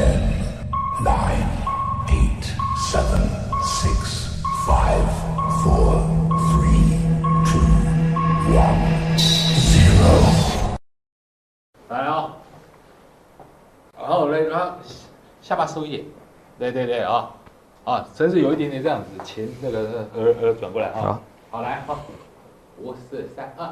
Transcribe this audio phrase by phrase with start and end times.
[0.00, 0.16] Ten,
[1.04, 1.44] nine,
[2.08, 2.44] eight,
[2.90, 3.20] seven,
[3.62, 5.04] six, five,
[5.60, 6.00] four,
[6.48, 6.96] three,
[7.44, 7.68] two,
[8.56, 8.80] one,
[9.58, 10.08] zero.
[11.90, 12.32] 来啊，
[13.98, 14.76] 然后嘞，然后
[15.42, 16.04] 下巴收一点，
[16.58, 17.28] 对对对啊，
[17.84, 21.20] 啊，真是有一点点这样子，前那个耳耳转过来啊，好，
[21.50, 21.98] 好来好，
[22.78, 23.68] 五四三二。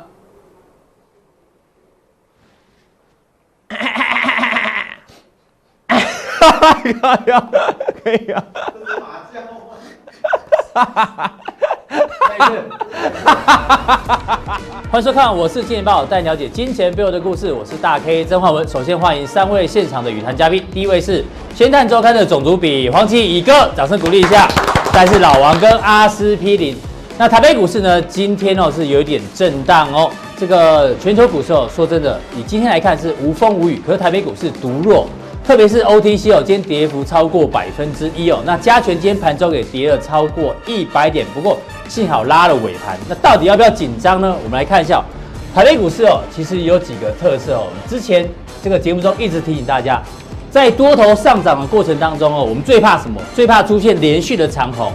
[6.75, 7.49] 可以啊，
[8.05, 8.45] 可以啊。
[14.91, 17.53] 欢迎收看，我是金钱豹，带你了解金钱背后的故事。
[17.53, 18.67] 我是大 K 曾焕文。
[18.67, 21.23] 首先欢迎三位现场的与谈嘉宾，第一位是
[21.55, 24.49] 《先探周刊》的总主笔黄奇乙哥，掌声鼓励一下。
[24.93, 26.75] 再是老王跟阿司匹林。
[27.19, 30.11] 那台北股市呢，今天哦是有点震荡哦。
[30.37, 35.07] 这个全球股市哦，说真的，以今天来看是无风无雨，可是台北股市独弱。
[35.49, 38.43] 特别是 OTC 哦，今天跌幅超过百分之一哦。
[38.45, 41.57] 那加权今天盘中也跌了超过一百点，不过
[41.89, 42.99] 幸好拉了尾盘。
[43.09, 44.37] 那到底要不要紧张呢？
[44.45, 45.03] 我们来看一下
[45.55, 47.69] 台北股市哦，其实有几个特色哦。
[47.89, 48.29] 之前
[48.63, 50.03] 这个节目中一直提醒大家，
[50.51, 53.19] 在多头上涨的过程当中哦，我们最怕什么？
[53.35, 54.93] 最怕出现连续的长红。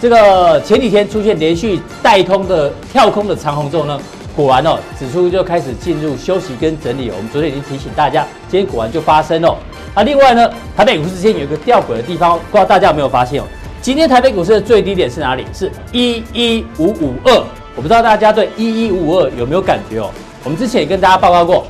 [0.00, 3.96] 这个前几天出现连续带通的跳空的长红之后呢，
[4.34, 7.08] 果然哦，指数就开始进入休息跟整理。
[7.16, 9.54] 我们昨天已经提醒大家，今天果然就发生哦。
[9.94, 13.44] 啊，另外呢，台北股市之间有一个吊诡的地方，不知道大家有没有发现哦？
[13.82, 15.44] 今天台北股市的最低点是哪里？
[15.52, 17.44] 是一一五五二。
[17.74, 20.10] 我不知道大家对一一五五二有没有感觉哦？
[20.44, 21.66] 我们之前也跟大家报告过，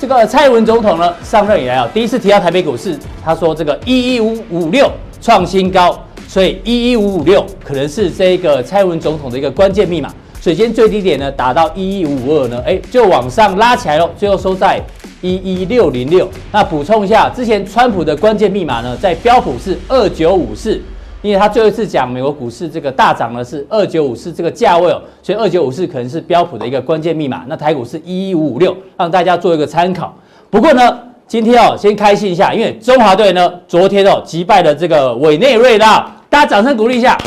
[0.00, 4.88] 这个蔡文总统呢上任以来啊，第一次提到台北股市，他说这个一一五五六
[5.20, 10.08] 创新高，所以一一五五六可能是这个蔡文总统的一个关键密码。
[10.40, 14.80] 所以今天最低点呢达到一一五五二呢，哎，就往上拉起来了，最后收在。
[15.20, 20.80] 一一六零六，那补充一下，之前川普的关键密码呢，在标普是二九五四，
[21.22, 27.44] 因为他最后一次讲美国股市这个大涨呢是二九五四这个价位哦，所以二九五四可能是标普的一个关键密码。
[27.48, 30.14] 那台股是一一五五六，让大家做一个参考。
[30.50, 37.18] 不过呢，今天哦先开心一下，因为中华队呢昨天哦击败了这个委内瑞拉，大家掌声鼓励一下。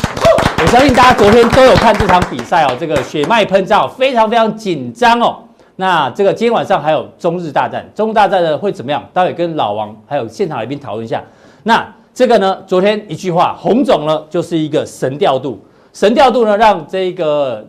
[0.62, 5.36] 我相信大家昨天都有看这场比赛哦，这个血脉喷张，非常非常紧张哦。
[5.82, 9.04] 那这个今天晚上还有中日大战，中日大战呢会怎么样？
[9.12, 11.20] 待会跟老王还有现场来宾讨论一下。
[11.64, 11.84] 那
[12.14, 15.58] 这个呢，昨天一句话，洪总呢就是一个神调度，
[15.92, 17.66] 神调度呢让这个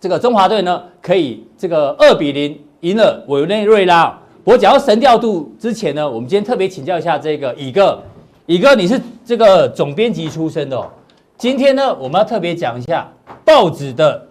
[0.00, 4.18] 这个中华队呢可以这个二比零赢了委内瑞拉。
[4.44, 8.02] 我讲到神调度之前呢，我们今天特别请教一下这个乙哥，
[8.46, 10.88] 乙哥你是这个总编辑出身的哦。
[11.36, 13.06] 今天呢我们要特别讲一下
[13.44, 14.26] 报纸的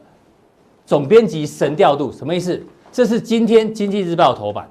[0.87, 2.59] 总编辑神调度什么意思？
[2.91, 4.67] 这是今天《经济日报》头版，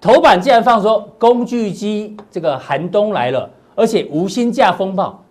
[0.00, 5.22] 头版竟然放说工具机这个寒冬来了，而且无薪假风暴。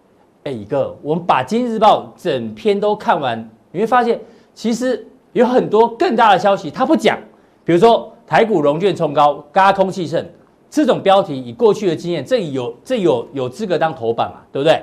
[0.45, 3.37] 哎，一个，我们把《经济日报》整篇都看完，
[3.71, 4.17] 你会发现
[4.53, 7.19] 其实有很多更大的消息，他不讲。
[7.65, 10.25] 比如说台股融券冲高，嘎空气盛，
[10.69, 14.37] 这种标题以过去的经验，这有这有有资格当头版嘛？
[14.53, 14.81] 对不对？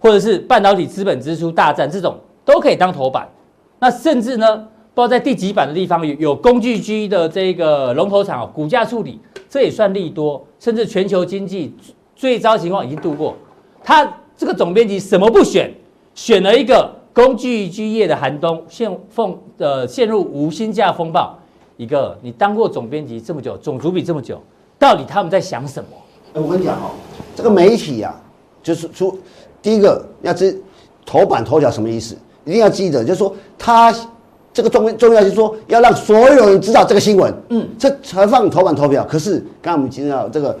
[0.00, 3.28] 或者是半导体资本支出大战，这种都可以当头版。
[3.78, 4.66] 那甚至呢？
[4.98, 11.72] 不知道在第几版的地方有有工具机的这个龙头厂股价处理，这也算利多，甚至全球经济
[12.16, 13.36] 最糟情况已经度过。
[13.84, 15.72] 他这个总编辑什么不选，
[16.16, 21.38] 选了一个工具机业的寒冬，陷奉呃陷入无薪假风暴。
[21.76, 24.42] 一个你当过总编辑这么久，总主笔这么久，
[24.80, 26.42] 到底他们在想什么？
[26.42, 26.90] 我跟你讲哦，
[27.36, 28.20] 这个媒体啊，
[28.64, 29.16] 就是说
[29.62, 30.60] 第一个要知
[31.06, 33.94] 头版头条什么意思，一定要记得，就是说他。
[34.58, 39.04] 这个重重要就是说，要让所有人知道这个新闻，嗯，这才放头版头条。
[39.04, 40.58] 可是刚刚我们提到这个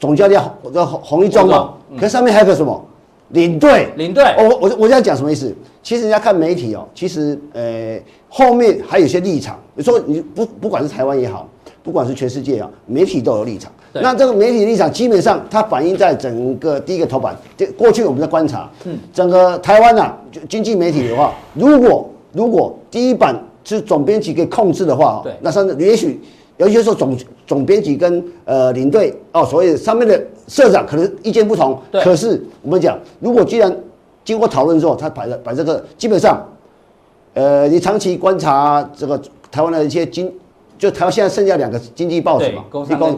[0.00, 0.42] 总教练
[0.74, 2.84] 这洪一中嘛，可是上面还有个什么
[3.28, 3.88] 领队？
[3.94, 5.54] 领队，我我我这样讲什么意思？
[5.80, 7.96] 其实人家看媒体哦，其实呃
[8.28, 9.56] 后面还有些立场。
[9.76, 11.48] 你说你不不管是台湾也好，
[11.84, 13.70] 不管是全世界啊，媒体都有立场。
[13.92, 17.36] 那这个媒体立场基本上它反映在整个第一个头版。
[17.78, 23.34] 过去我们在观察，嗯，整个台湾啊，就经济媒体的话，如果如果第一版
[23.64, 26.20] 是总编辑可以控制的话，对，那上也许
[26.56, 27.16] 有些时候总
[27.46, 32.02] 总编辑跟呃领队哦，所谓上面的社长可能意见不同，对。
[32.02, 33.74] 可是我们讲，如果既然
[34.24, 36.46] 经过讨论之后，他摆了摆这个，基本上，
[37.34, 40.32] 呃，你长期观察这个台湾的一些经，
[40.78, 42.64] 就台湾现在剩下两个经济报纸嘛，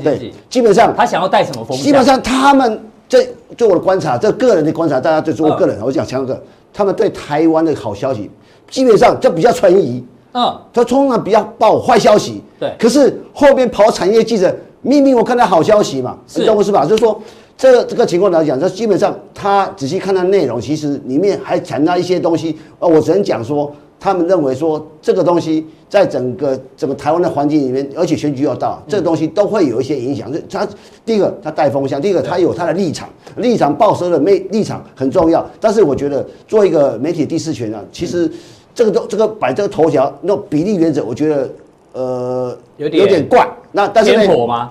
[0.03, 1.85] 对，基本上他想要带什么风向？
[1.85, 3.26] 基本上他们这
[3.56, 6.41] 就我的观察，这个人的观察，大家就做我个人，我讲强哥，
[6.73, 8.31] 他们对台湾的好消息。
[8.72, 10.02] 基本上就比较存疑，
[10.32, 12.74] 嗯，他通常比较报坏消息，对。
[12.78, 16.84] 可是后面跑产业记者明明我看到好消息嘛，是你懂我是吧？
[16.84, 17.20] 就是说，
[17.56, 22.56] 这个这个情况来讲，这基本上他仔细看它内容，其实里面还掺杂一些东西。
[22.78, 23.70] 呃，我只能讲说，
[24.00, 30.32] 他们认为说这个东西在整个整个台湾的环境里面，而且选举要到，这个东西都会有一些影响。
[30.32, 30.66] 这他
[31.04, 35.46] 第一个，他带风向；第一个，他有他的立场，立场报社的媒立场很重要。
[35.60, 38.28] 但是我觉得，做一个媒体第四权啊，其实
[38.74, 41.50] 这个都这个摆这个头条那比例原则，我觉得。
[41.94, 44.12] 呃，有点有点怪，那但是？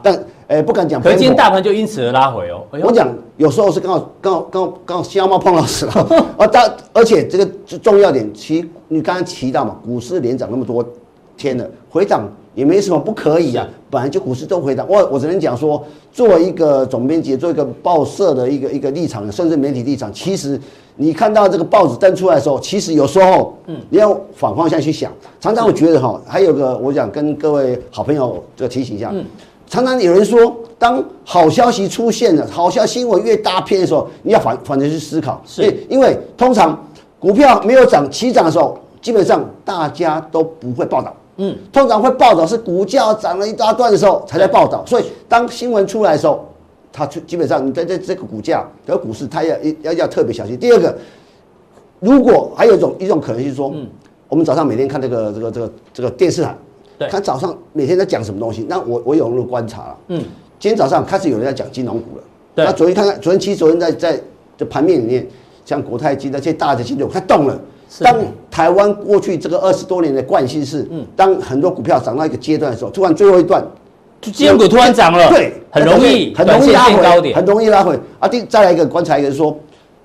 [0.01, 0.11] 但
[0.47, 0.99] 哎、欸，不敢讲。
[0.99, 2.63] 可是今天大盘就因此而拉回哦。
[2.71, 3.07] 哎、我讲
[3.37, 5.91] 有时候是刚好刚好刚好刚好瞎猫碰到死了
[6.35, 6.47] 啊！
[6.51, 10.83] 但而且这个重要点，其你刚刚提到嘛，股市连涨那么多
[11.37, 13.69] 天了，回档也没什么不可以啊。
[13.91, 20.59] 本来就股市都回档，我我只能讲说，作为一个总编辑，做一个报社的一个一个立场，甚至媒体立场，其实。
[21.01, 25.11] 你看到这个报纸登出来的时候，其实有时候，嗯，你要反方向去想。
[25.39, 29.25] 常常我觉得哈，还有个我想跟各位好朋友这个提醒一下，嗯，
[29.67, 36.79] 常常有人说，当好消息出现了，好消息新闻越大片的时候，你要反反着去思考，是，因为通常
[37.19, 46.45] 股票没有涨起涨的时候，基本上大家都不会报道，嗯，通常会报道是股价涨了一大段的时候才在报道，所以当新闻出来的时候。
[46.93, 50.57] 它基本上，你在这这个股价和股市，它要要要特别小心。
[50.57, 50.97] 第二个，
[51.99, 53.87] 如果还有一种一种可能性说，嗯，
[54.27, 56.53] 我们早上每天看这个这个这个这个电视台，
[56.99, 58.65] 对，看早上每天在讲什么东西。
[58.67, 60.19] 那我我有那个观察了，嗯，
[60.59, 62.23] 今天早上开始有人在讲金融股了，
[62.55, 62.65] 对。
[62.65, 64.21] 那昨天看看，昨天其实昨天在在
[64.57, 65.25] 这盘面里面，
[65.65, 67.57] 像国泰金那些大的金融它动了。
[67.99, 68.17] 当
[68.49, 73.65] 台湾过去这个二十多年的惯性是，嗯，当很多股票涨到一个阶段的时候，突然最后一段。
[74.29, 77.99] 金融股突然涨了，对，很容易，很容易拉回，很容易拉回。
[78.19, 79.57] 啊，第再来一个观察一个是说，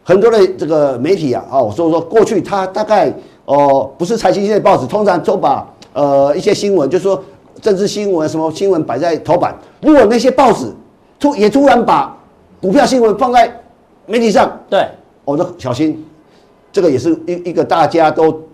[0.03, 3.13] 很多的这个媒体啊，哦，所以说过去他大概
[3.45, 7.23] 哦，不是财经性的报纸，通常都把呃一些新闻，就是说
[7.61, 9.55] 政治新闻什么新闻摆在头版。
[9.83, 10.65] 如果那些报纸
[11.19, 12.17] 突也突然把
[12.61, 13.53] 股票新闻放在
[14.07, 14.87] 媒体上，对，
[15.25, 16.03] 我说小心，
[16.73, 18.46] 这个也是一一个大家都。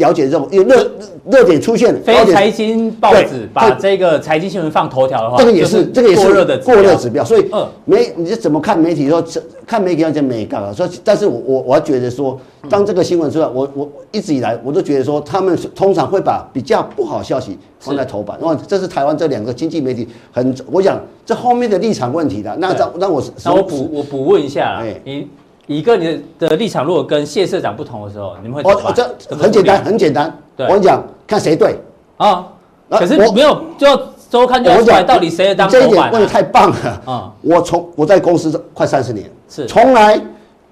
[0.00, 0.90] 了解这种有热
[1.30, 7.24] 热点出现，非财经报纸把这个财经新闻放头条的话，这个也是这个也是过热的过热指标。
[7.24, 7.46] 所以，
[7.84, 9.22] 媒你是怎么看媒体说？
[9.66, 10.72] 看媒体要讲美感啊。
[10.72, 12.36] 说，但是我我我要觉得说，
[12.68, 18.36] 当这个新闻出来，我我一直以来我都觉得说，他们通常会把比较不好消息放在头版。
[18.40, 22.56] 哇，这是台湾这两个经济媒体很，我想这后面的立场问题的。
[22.58, 25.28] 那让让我那我补我补问一下，哎，你。
[25.70, 28.92] 一个你的立场如果跟谢社长不同的时候，你们会怎么办？
[28.92, 30.38] 哦，这很简单，很简单。
[30.56, 31.78] 对，我跟你讲，看谁对
[32.16, 32.44] 啊。
[32.90, 35.68] 可是没有，就要周刊就要出来，到底谁当？
[35.68, 37.32] 这一点问的太棒了啊！
[37.40, 40.20] 我从我在公司快三十年，是从来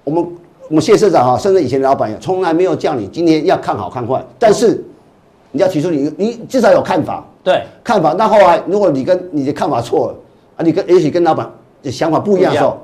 [0.03, 0.27] 我们
[0.67, 4.83] 我们谢社长啊，甚至以前的老板也从来没有叫你今天要看好看坏，但是
[5.51, 8.11] 你要提出你你至少有看法，对，看法。
[8.11, 10.15] 那后来如果你跟你的看法错了
[10.57, 11.49] 啊，你跟也许跟老板
[11.81, 12.77] 的想法不一样的时候。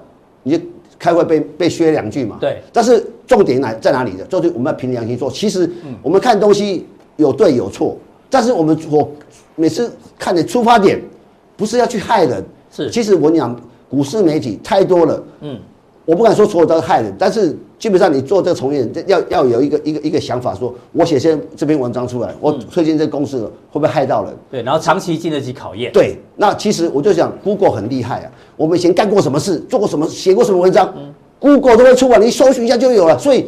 [1.05, 2.37] 开会被被削两句嘛？
[2.39, 2.59] 对。
[2.73, 4.23] 但是重点来在哪里的？
[4.25, 5.69] 就是我们要凭良心说，其实
[6.01, 6.87] 我们看东西
[7.17, 7.95] 有对有错，
[8.27, 9.07] 但是我们我
[9.55, 10.99] 每次看的出发点
[11.55, 12.43] 不是要去害人。
[12.71, 12.89] 是。
[12.89, 13.55] 其实我讲
[13.87, 15.23] 股市媒体太多了。
[15.41, 15.59] 嗯。
[16.05, 23.41] 我不敢说所有都是害人，但是基本上你做这个从业人要要有一个一个一个想法，说我写些这篇文章出来，我推荐这个公司
[23.71, 24.31] 会不会害到人？
[24.51, 24.61] 对。
[24.61, 25.91] 然后长期经得起考验。
[25.91, 26.15] 对。
[26.35, 28.31] 那其实我就想，Google 很厉害啊。
[28.57, 33.17] 我们以前干过什么事，做过什么，写过什么文章，嗯，Google 都会出啊，你搜寻一下就有了。
[33.17, 33.47] 所以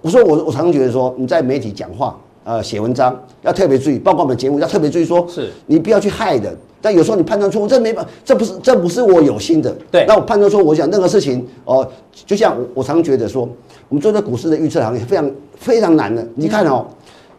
[0.00, 6.56] 我说我我常常觉得说，你在媒体讲话，呃，写文章要特别注意，包括我们节目要特别注意说，是你不要去害人。
[6.80, 9.74] 但有时候你判断错误，这没办，这不是这不是我有心的。
[9.90, 11.88] 对，那我判断说，我想任何事情哦，呃，
[12.26, 13.48] 就像我我常觉得说，
[13.88, 16.22] 我们做这股市的预测行业非常非常难的。
[16.34, 16.84] 你看哦，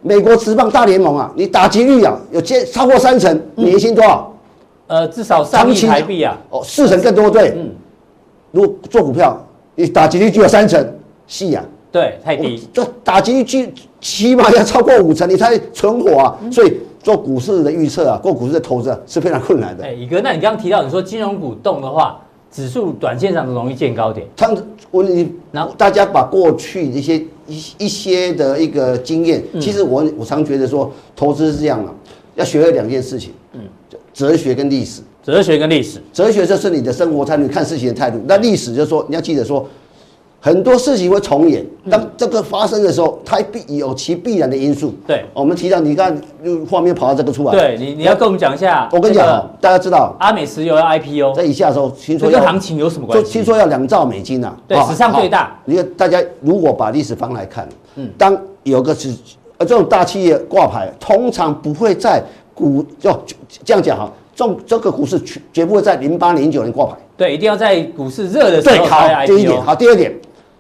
[0.02, 4.35] 美国职棒大联盟啊，你打击率啊有接超过三成，年薪多少？
[4.88, 6.38] 呃，至少三亿台币啊！
[6.50, 7.54] 哦，四成更多，对。
[7.56, 7.72] 嗯，
[8.52, 9.36] 如果做股票，
[9.74, 10.86] 你打击率就有三成，
[11.26, 11.64] 细呀。
[11.92, 12.68] 对，太低。
[12.74, 16.38] 这打击率起起码要超过五成，你才存活啊！
[16.52, 19.84] 所以做股市的预测啊，做股市的投资啊，是非常困难的。
[19.84, 22.20] 哎，宇哥，那你刚刚提到你说金融股动的话，
[22.52, 24.28] 指数短线上容易见高点。
[24.36, 24.54] 他
[24.92, 31.92] 我你，然后大家把过去一些一一些的一个经验，其实我我常觉得说，投资是这样的，
[32.36, 33.34] 要学会两件事情。
[34.16, 34.18] 嗯。
[34.18, 38.18] 哲学跟历史，哲学跟历史，哲学就是你的生活态度，看事情的态度。
[38.26, 39.68] 那历史就是说，你要记得说，
[40.40, 41.66] 很多事情会重演。
[41.90, 44.94] 当这个发生的时候，它必有其必然的因素。
[45.06, 46.16] 对，我们提到，你看，
[46.70, 47.52] 画面跑到这个出来。
[47.52, 48.88] 对你，你要跟我们讲一下。
[48.92, 53.32] 我跟你讲，大家知道，阿美石油要 IPO，在以下的时候，听说跟行情有什么关系？
[53.32, 55.60] 听说要两兆美金呐，对，史上最大。
[55.66, 59.14] 你看，大家如果把历史翻来看，嗯，当有个是
[59.58, 62.24] 呃这种大企业挂牌，通常不会在
[62.56, 63.24] 股就
[63.64, 64.12] 这样讲哈。
[64.36, 66.98] 中这个股市绝绝不会在零八零九年挂牌。
[67.16, 70.14] 对，一定要在股市热的时对，候好开，第一点，好，第二点，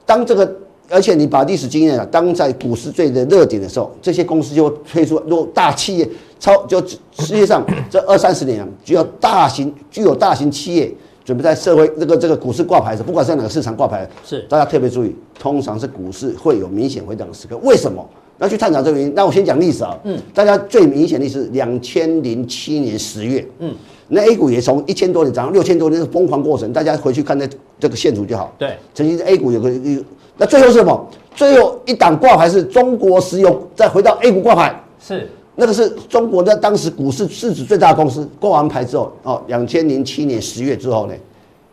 [0.05, 0.49] 当这个，
[0.89, 6.09] 而且你把历史经验啊，当在股市最的热点的时候，这些公司就会推出，如果大企业
[6.39, 6.79] 超就
[7.19, 10.89] 世界上 这二三十年啊，只有大型具有大型企业
[11.25, 17.57] 准备在社会这个这个股市挂牌的时候，不管在哪个市场挂牌，是大家特别注意，通常是股市会有明显回档的时刻。
[17.57, 18.07] 为什么？
[18.39, 19.13] 要去探讨这个原因。
[19.15, 23.73] 那我先讲历史啊，嗯，大家最明显的历史，两千零七年十月，嗯，
[24.07, 26.71] 那 A 股也从一千多点涨到六千多点，是疯狂过程。
[26.73, 27.47] 大家回去看那
[27.79, 28.53] 这个线图就好。
[28.57, 30.03] 对，曾经 A 股有个一个，
[30.37, 31.09] 那最后是什么？
[31.35, 38.27] 最后一档挂牌是中国石油，再回到 A 股挂牌，是那个是中国的当时股市市值最大的公司。
[38.39, 41.13] 挂完牌之后，哦，两千零七年十月之后呢，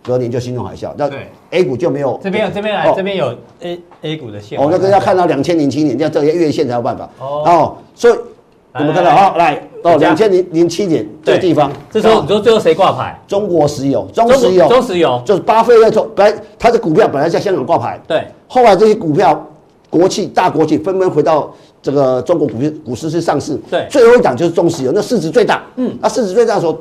[0.02, 1.08] 隔年就金融海啸，那
[1.50, 2.18] A 股就没有。
[2.22, 2.94] 这边有这边来，哦。
[2.96, 4.58] 这边有 A A 股的线。
[4.58, 7.08] 哦，那个要看到两千零七年，要这些月线才有办法。
[7.20, 7.42] 哦。
[7.46, 8.14] 哦，所以
[8.74, 9.98] 我们看到，好来哦，大家。
[9.98, 12.18] 两千零零七年这个地方，这时候哦。
[12.22, 13.16] 你说最后谁挂牌？
[13.28, 15.22] 中国石油，中石油，中石油。
[15.24, 19.46] 就是巴菲特从本来他的股票本来在香港挂牌，对，后来这些股票
[19.88, 23.86] 国企大国企纷纷回到这个中国股市股市去上市，对。
[23.88, 26.72] 最后一档就是中石油，那市值最大，嗯，那市值最大的时候，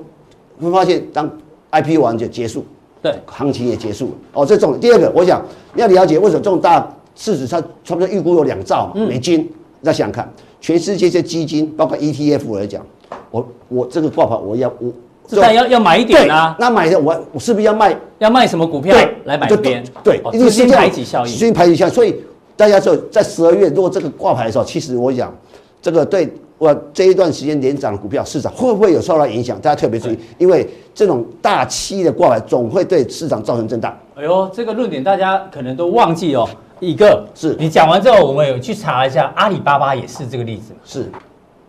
[0.59, 1.29] 会发现当
[1.71, 2.65] IPO 完就结束，
[3.01, 4.11] 对，行情也结束了。
[4.33, 4.79] 哦，这重点。
[4.79, 5.43] 第二个，我想
[5.73, 9.49] 你要了解为什么这种大市值，它差不多预估有两兆美金。
[9.83, 12.85] 再想想看，全世界这些基金，包括 ETF 来讲，
[13.31, 14.91] 我我这个挂牌我要我
[15.27, 17.97] 这当然要要买一点对啊，那买的我我是不是要卖？
[18.19, 19.83] 要卖什么股票对，来买就边？
[20.03, 21.31] 对，哦一定是这样资金排挤效应。
[21.31, 21.93] 先排挤效应。
[21.93, 22.15] 所以
[22.55, 25.35] 大家说在十二月，如果这个挂牌的时候，其实我讲
[25.81, 26.31] 这个对
[26.61, 29.59] 我这一段时间连涨的股票市场会不会有受到影响？
[29.59, 33.97] 大家特别注意，因为这种大期的挂牌总会对市场造成震荡。
[34.13, 36.47] 哎呦，这个论点大家可能都忘记哦。
[36.79, 40.71] 一个是你讲完之后，我们有去查一下，阿里巴巴也是这个例子。
[40.85, 41.11] 是，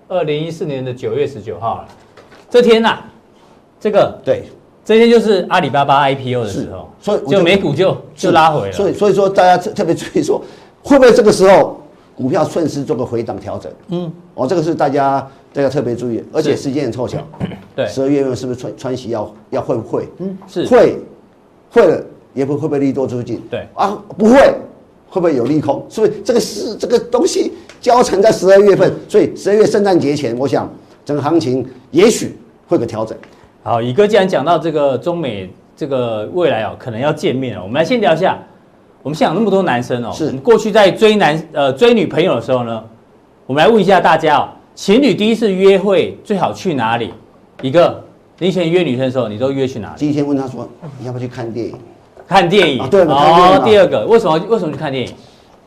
[0.08, 1.88] 二零一四年的九月十九号了，
[2.50, 3.06] 这天呐、啊，
[3.80, 4.42] 这个对，
[4.84, 8.72] 这天就是阿里巴巴 IPO 的时候，所以就就美股就就拉回了。
[8.72, 10.38] 所以所以说大家特特别注意说，
[10.82, 11.80] 会不会这个时候
[12.14, 13.72] 股票顺势做个回档调整？
[13.88, 17.18] 嗯，哦，这个是大家大家特别注意，而且时间也凑巧。
[17.74, 20.06] 对，十二月份是不是川川西要要会不会？
[20.18, 20.98] 嗯，是会，
[21.70, 22.04] 会了
[22.34, 23.40] 也不会不会利多出尽？
[23.50, 24.36] 对啊，不会，
[25.08, 25.84] 会不会有利空？
[25.88, 30.70] 是不是这个是这个东西交缠在十二月份，所以十二月圣诞节前，我想
[31.04, 33.16] 整个行情也许会有个调整。
[33.62, 38.38] 好，宇哥既然讲到这个中美这个未来哦，可能要见面了，我们来先聊一下。
[39.02, 42.82] 我们现场那么多男生哦，是过去在追男呃追女朋友的时候呢，
[43.46, 47.12] 我们来问一下大家哦，情侣第一次约会最好去哪里？
[47.62, 48.00] 一个，
[48.38, 49.98] 你以前约女生的时候，你都约去哪里？
[49.98, 50.68] 第一天问他说，
[51.00, 51.74] 你要不要去看电影？
[52.28, 52.80] 看电影。
[52.80, 55.12] 啊对哦，第二个，为什么为什么去看电影？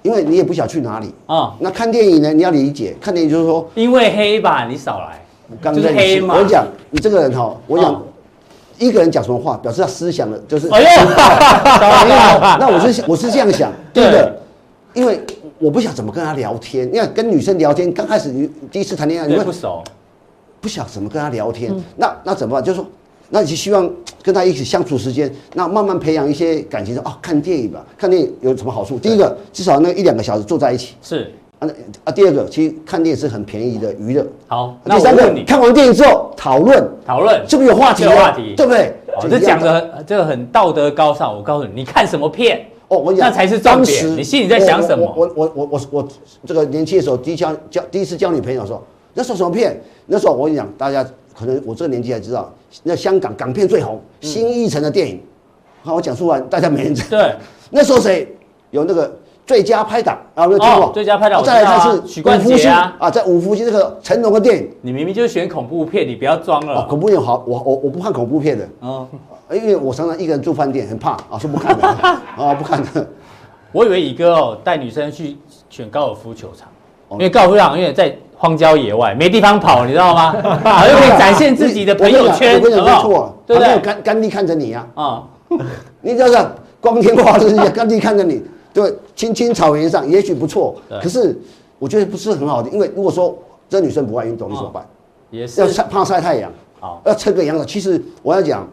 [0.04, 1.14] 因为你也不想去哪里。
[1.26, 2.32] 啊、那看电影呢？
[2.32, 5.20] 你要理解，看电影就是说，因为黑吧，你少来。
[5.50, 8.02] 就是刚在黑嘛我讲你这个人哈，我讲哦
[8.78, 10.88] 一个人讲什么话，表示他思想的，就是哎呦，
[12.60, 14.36] 那我是 我是这样想，第一个，
[14.94, 15.20] 因为
[15.60, 19.84] 我不想怎么跟他聊天，因为跟女生聊天，刚开始你第一次谈恋爱，你会不熟，
[20.60, 22.64] 不晓得怎么跟他聊天，那那怎么办？
[22.64, 22.86] 就是说，
[23.30, 23.90] 那你就希望
[24.22, 29.00] 跟他一起相处时间，那慢慢培养一些感情，说哦，看电影吧，看电影有什么好处？
[29.00, 30.96] 第一个，至少那一两个小时坐在一起。
[31.02, 31.68] 是啊，那
[32.04, 34.26] 啊，第二个，其实看电影是很便宜的娱乐。
[34.48, 34.76] 好。
[34.84, 38.12] 那第三个看完电影之后讨论，讨论是不是有话题了？
[38.12, 38.94] 有话题对不对？
[39.16, 41.36] 哦，这就讲的这个很道德高尚。
[41.36, 42.66] 我告诉你，你看什么片？
[42.88, 46.08] 哦，我讲那才是重点你心里在想什么我我我我我我
[46.46, 48.84] 这个年轻的时候，第一交交第一次交女朋友的时候，
[49.14, 49.82] 那时候什么片？
[50.06, 55.20] 那时候我跟你讲，大家可能我这个年纪才知道，那香港港片最红，新艺城的电影。
[55.82, 57.18] 好，我讲出来，大家没人知道。
[57.18, 57.34] 对，
[57.72, 58.28] 那时候谁
[58.72, 59.12] 有那个
[59.46, 60.44] 最佳拍档啊？
[60.44, 60.86] 有没有听过？
[60.86, 64.70] 哦最佳拍档我知道啊再来他是许冠杰啊在五福星这个成龙的电影。
[64.82, 66.84] 你明明就是选恐怖片，你不要装哦，了。
[66.84, 68.68] 恐怖片好，我我我不看恐怖片的。
[68.82, 69.08] 嗯，
[69.54, 71.88] 因为我常常一个人住饭店，很怕啊，说不看的
[72.38, 73.08] 啊，不看的。
[73.72, 75.38] 我以为乙哥哦带女生去
[75.70, 76.68] 选高尔夫球场，
[77.10, 80.32] 哦因为高尔夫球场因为在荒郊野外，没地方跑，你知道吗？
[80.64, 83.80] 好就可以展现自己的朋友圈，我跟你讲，没好不好错，对不对旁边有？
[83.82, 85.24] 甘甘地看着你呀、啊，
[86.02, 86.38] 你就是
[86.82, 88.42] 光天化日之下，甘地看着你，
[88.76, 91.34] 对，青青草原上也许不错，可是
[91.80, 93.34] 我觉得不是很好的，因为如果说
[93.70, 94.86] 这女生不爱运动，你怎么办？
[95.32, 95.62] 也是。
[95.62, 96.52] 要晒怕晒太阳，
[96.82, 97.66] 好，要撑个阳伞。
[97.66, 98.68] 其实我要讲，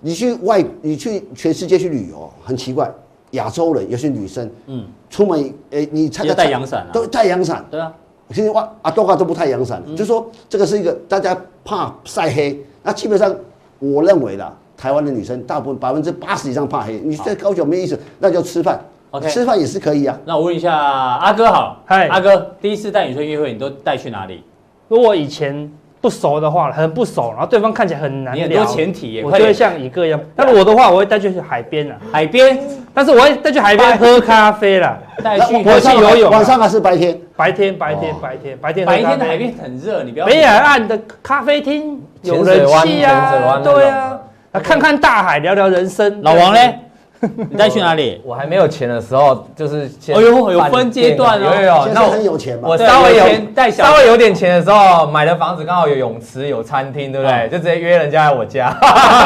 [0.00, 2.92] 你去外，你去全世界去旅游，很奇怪，
[3.30, 6.90] 亚洲人尤其女生，嗯，出门，诶，你参要带阳伞啊。
[6.92, 7.64] 都带阳伞。
[7.70, 7.94] 对啊，
[8.30, 13.32] 其实哇，阿多嘎都不太阳伞，就是说这个是一个大家怕晒黑，那基本上
[13.78, 18.84] 我认为啦，台湾的女生大部分百分之八十以上怕黑，你在高雄没意思，那就吃饭
[19.14, 20.18] OK 吃饭也是可以啊。
[20.24, 24.42] 那我问一下阿哥好，嗨阿哥第一次带女生约会，你都带去哪里？
[24.88, 30.20] 因为我以前不熟的话，很不熟，然后对方看起来很难聊，你很多前提耶，我就会像一个一样。
[30.34, 32.58] 但是我的话，我会带去海边啊，海边，
[32.92, 37.16] 但是我会带去海边喝咖啡啦，带去我去游泳，晚上还是白天？
[37.36, 40.26] 白天，白天，白天，白天，白天的海边很热，你不要。
[40.26, 44.20] 北海岸的咖啡厅有人气啊，对啊，
[44.60, 46.20] 看看大海，聊聊人生。
[46.22, 46.80] 老王嘞？
[47.50, 48.20] 你带去哪里？
[48.24, 51.52] 我还没有钱的时候，就是哦呦，有分阶段哦。
[51.56, 52.68] 有有，那我很有钱嘛。
[52.68, 57.48] 我稍微有带稍微有点钱的时候，买的房子刚好有泳池、有餐厅，对不对？
[57.50, 58.76] 就直接约人家来我家，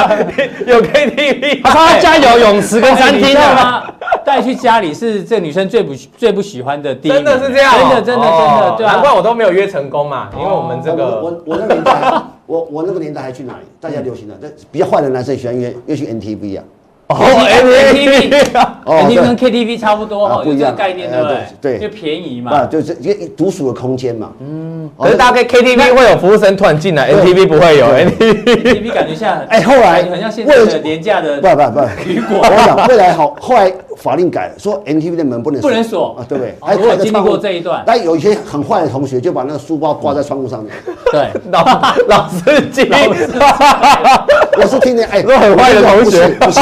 [0.67, 3.85] 有 KTV，他家有泳池跟餐厅的吗？
[4.25, 7.17] 带去家里是这女生最不最不喜欢的地方。
[7.17, 12.13] 真的是这样，真的真的真的，对啊，难怪我都没有约成功嘛，因为我们这个我我那年代，
[12.47, 13.61] 我我那个年代还去哪里？
[13.81, 16.65] 大家流行的，这比较坏的男生喜欢约约去 NTV 啊。
[17.09, 17.17] 哦
[18.85, 20.77] ，KTV，KTV 跟 KTV 差不多哈，不一样。
[20.77, 21.79] 概念对不对？
[21.79, 24.31] 对，就便宜嘛，啊，就是一个独属的空间嘛。
[24.41, 32.41] 嗯，可是大概 KTV 会有服务生突然进来，NTV 不会有，NTV 感觉像哎，后来很像现在的廉价的，不不不，旅馆。
[32.53, 36.55] 我想未来好，后来法令改了，说 NTV 的门不能不能锁啊，对不对？
[36.61, 40.73] 还有经历过这一段，但有一些很坏的同学就把那个书包挂在窗户上面。
[41.11, 41.65] 对， 老
[42.07, 42.89] 老司机，
[44.57, 46.61] 我是听见哎，说很坏的同学不是。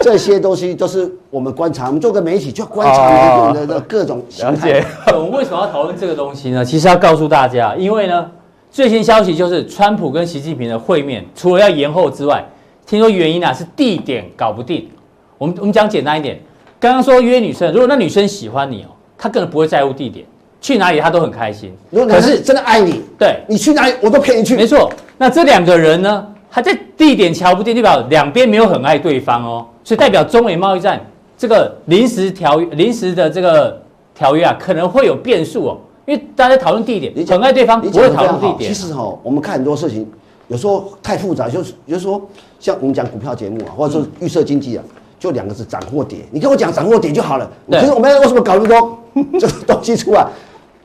[0.00, 4.80] 这些东西 都是我们观察，我们做个媒体就要观察的的各种形态。
[5.08, 6.64] 我们为什么要讨论这个东西呢？
[6.64, 8.30] 其实要告诉大家，因为呢，
[8.70, 12.44] 最新消息就是川普跟习近平的会面，除了要延后之外，
[12.86, 14.88] 听说原因啊是地点搞不定。
[15.36, 16.40] 我们我们讲简单一点，
[16.80, 20.24] 刚刚说约女生，如果那女生喜欢你哦，她根本不会在乎地点，
[20.60, 21.72] 去哪里她都很开心。
[21.90, 24.56] 如果可是真的爱你，对，你去哪里我都陪你去。
[24.56, 26.26] 没错，那这两个人呢？
[26.50, 30.98] 还在地点瞧不定，代表两边没有很爱对方哦，所以代表中美贸易战
[31.36, 33.80] 这个临时条约、临时的这个
[34.14, 35.78] 条约啊，可能会有变数哦。
[36.06, 38.72] 因为大家在讨论地点，你很爱对方，不会讨论地点。
[38.72, 40.10] 其实哈、哦，我们看很多事情，
[40.48, 42.18] 有时候太复杂，就是就是说，
[42.58, 44.84] 像我们讲股票节目啊，或者说预测经济啊，
[45.18, 46.18] 就两个字：涨或跌。
[46.30, 47.50] 你跟我讲涨或跌就好了。
[47.70, 48.98] 可是我们为什么搞那么多
[49.40, 50.26] 这个东西出来？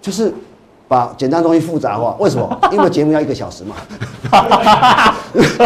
[0.02, 0.34] 就是。
[0.86, 2.60] 把简单东西复杂化，为什么？
[2.72, 3.76] 因为节目要一个小时嘛。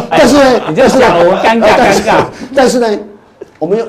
[0.09, 2.25] 但是呢，你这样讲我尴尬尴尬。
[2.55, 2.99] 但是呢，
[3.59, 3.85] 我们用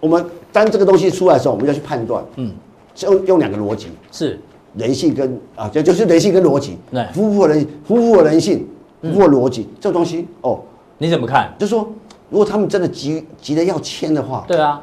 [0.00, 2.52] 我们当这个东西出来的时候，我们要去判断，嗯，
[3.00, 4.38] 用用两个逻辑，是
[4.74, 8.68] 人性跟啊，就就是人性跟逻辑，对，符合人符合人性，
[9.00, 10.60] 符合逻辑，这个东西哦，
[10.98, 11.50] 你怎么看？
[11.56, 11.88] 就是说，
[12.34, 14.82] 如果他们真的急急的要签的话，对啊，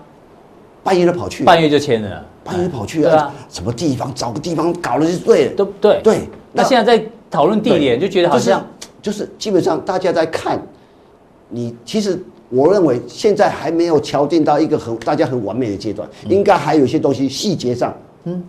[0.86, 2.26] 半夜就跑去，半夜就签了。
[2.46, 3.30] 半夜跑去啊？
[3.50, 6.00] 什么地方找个地方搞了就对了，对不对？
[6.02, 6.30] 对。
[6.54, 8.66] 那现在在讨论地点，就觉得好像
[9.02, 10.66] 就是基本上大家在看，
[11.50, 18.42] 你其实我认为现在还没有敲定到一个很大家很完美的阶段，应该还有一些东西细节上，嗯，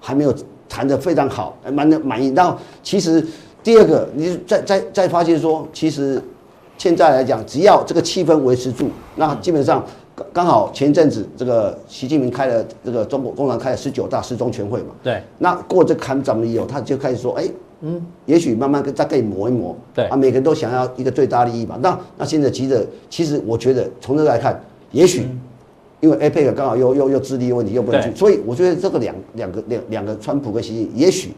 [0.00, 0.34] 还没有
[0.68, 2.32] 谈的非常好，蛮的满意。
[2.34, 3.24] 然后其实
[3.62, 6.20] 第二个，你再再再发现说，其实
[6.78, 9.84] 现在来讲，只要这个气氛维持住，那基本上。
[10.32, 17.48] 刚好前阵子这个习近平开了这个中国共产党开了十九大十中全会嘛，对，那过这坎怎么以后，他就开始说，哎，
[17.82, 20.06] 嗯，也许慢慢跟再跟你磨一磨，对。
[20.06, 24.60] 啊，每个人都想要一个最大利益嘛，那那现在急着，其实我觉得从这来看，
[24.90, 25.24] 也许
[26.00, 31.32] 因为 APEC 刚好又又又智力问题又不能去，所以我觉得这个两两个两两个川普跟习近平也许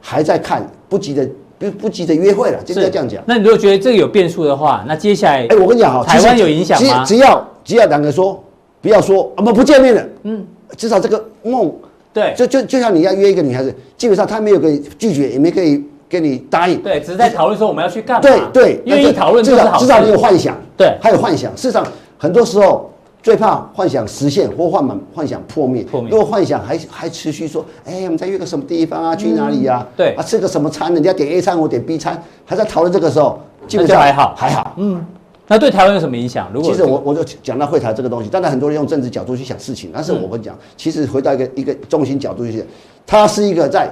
[0.00, 1.28] 还在看，不急着。
[1.70, 3.22] 不不急着约会了，就应该这样讲。
[3.26, 7.04] 那你如果觉得这个有变数的话，那接下来，哎，我跟你讲哈，台湾有影响吗？
[7.04, 8.42] 只要只要两个说，
[8.80, 10.44] 不要说我们不见面了，嗯，
[10.76, 11.72] 至少这个梦，
[12.12, 21.50] 对，就就就像你要约一个女孩子，基本上她没有可以拒绝，也没可以跟你答应，对，只是在讨论说我们要去干嘛，对对，愿意讨论至少至少你有幻想，对，还有幻想。
[21.56, 21.86] 事实上，
[22.18, 22.91] 很多时候。
[23.22, 25.84] 最怕幻想实现或幻想幻想破灭。
[25.84, 26.10] 破灭。
[26.10, 29.14] 如果幻想还还持续说，哎，我们再约个什么地方啊？
[29.14, 29.86] 去哪里啊？
[29.96, 30.92] 对啊，吃个什么餐？
[30.92, 34.74] 人家点 A 餐，我点 B 餐，还在讨论这个时候，基本上还好，还好。
[34.76, 35.06] 嗯，
[35.46, 36.50] 那对台湾有什么影响？
[36.52, 42.66] 如果其实我我就讲到会谈这个东西，当然很多人用政治角度去想事情，但是我跟你讲，其实回到一个一个中心角度去讲，
[43.06, 43.88] 它是一个在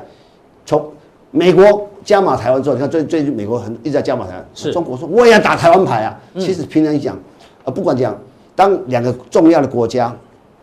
[0.67, 0.85] 从
[1.31, 6.19] 美国加码台湾之后，你看最最近美国很一直在加码台湾，是中国说我也要打台湾牌啊。
[6.37, 7.17] 其实平常讲，
[7.65, 8.13] 啊，不管讲。
[8.61, 10.15] 当两个重要的国家，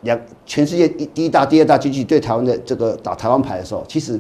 [0.01, 4.19] 两全世界第第一大、第二大经济对台湾的这个打台湾牌的时候，其实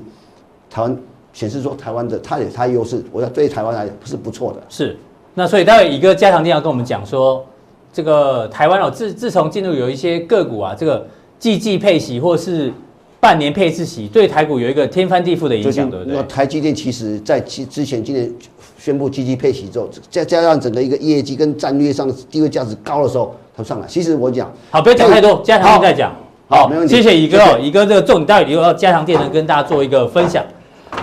[0.67, 0.97] 台湾
[1.31, 4.63] 显示说台湾的它有它优势，我要对台湾来讲是不错的。
[4.67, 4.97] 是，
[5.35, 7.45] 那所以待会一个加强錠要跟我们讲说，
[7.93, 11.05] 这个台湾哦，自自从进入有一些个股啊，这个
[11.37, 12.73] 季季配息或是
[13.19, 16.15] 半年配置息，对台股有一个天翻地覆的影响，对不对？
[16.15, 18.33] 那台积电其实在之之前今年
[18.79, 23.35] 宣布季季配息之后，再加上整个一个业绩跟战略上的地位价值高的时候。
[23.57, 26.11] 他上来，其实我讲好，不要讲太多，加强錠再讲。
[26.47, 26.95] 好，没问题。
[26.95, 30.43] 谢谢乙哥哦，乙哥这个重点待会以后要加强錠能跟大家做一个分享。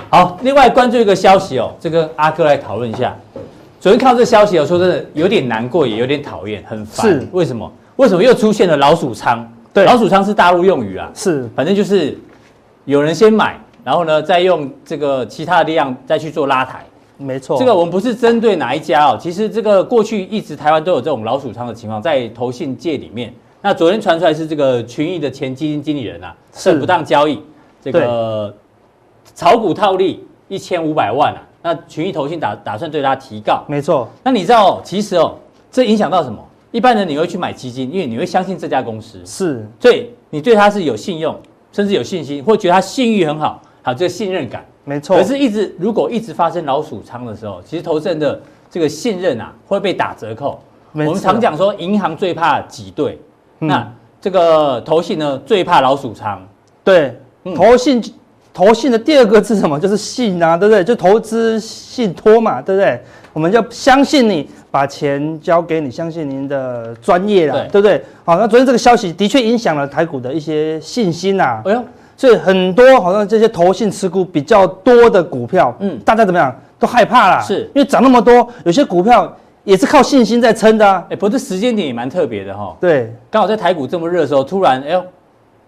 [0.08, 0.26] 好。
[0.26, 3.12] 好，另外关注一个消息哦，这个阿哥来讨论一下。
[3.80, 7.06] 昨天看到这个消息，我说真的有点难过，也有点讨厌，很烦。
[7.06, 7.70] 是为什么？
[7.96, 9.46] 为什么又出现了老鼠仓？
[9.72, 11.10] 对，老鼠仓是大陆用语啊。
[11.12, 12.16] 是，反正就是
[12.84, 16.84] 有人先买，然后呢，再用这个其他的力量再去做拉抬。
[17.16, 23.32] 没错，这个我们不是针对哪一家哦，其实这个过去一直台湾都有这种老鼠仓的情况，在投信界里面。
[23.62, 27.40] 那昨天传出来是这个群益的前基金经理人啊，是不当交易，
[27.80, 28.54] 这个
[29.34, 31.40] 炒股套利一千五百万啊。
[31.62, 33.64] 那群益投信打打算对他提告。
[33.68, 35.34] 没错，那你知道哦，其实哦，
[35.70, 36.44] 这影响到什么？
[36.72, 41.34] 一般人你会去买基金，因为你会相信这家公司，是，所以你对他是有信用，
[41.72, 44.66] 甚至有信心，或觉得他信誉很好，好这个信任感。
[44.84, 48.38] 没错，可是，一直如果一直发生老鼠仓的时候，其实投资人的
[48.70, 50.60] 这个信任啊会被打折扣。
[50.92, 53.18] 我们常讲说，银行最怕挤兑，
[53.60, 56.46] 嗯、那这个投信呢最怕老鼠仓。
[56.84, 58.02] 对，嗯、投信
[58.52, 59.80] 投信的第二个字什么？
[59.80, 60.84] 就是信啊，对不对？
[60.84, 63.00] 就投资信托嘛，对不对？
[63.32, 68.04] 我们就相信你把钱交给你，相信您的专业啦，对，对不对？
[68.24, 71.62] 好，那昨天这个消息的确影响了台股的一些信心呐、啊。
[71.64, 71.82] 哎呦。
[72.16, 79.30] 所以很多好像这些投信持股比较多的股票，嗯，大家怎么样都害怕啦，是因为涨那么多，有些股票
[79.64, 81.04] 也是靠信心在撑的啊。
[81.10, 82.76] 哎，不过这时间点也蛮特别的哈。
[82.80, 85.04] 对，刚好在台股这么热的时候，突然哎呦，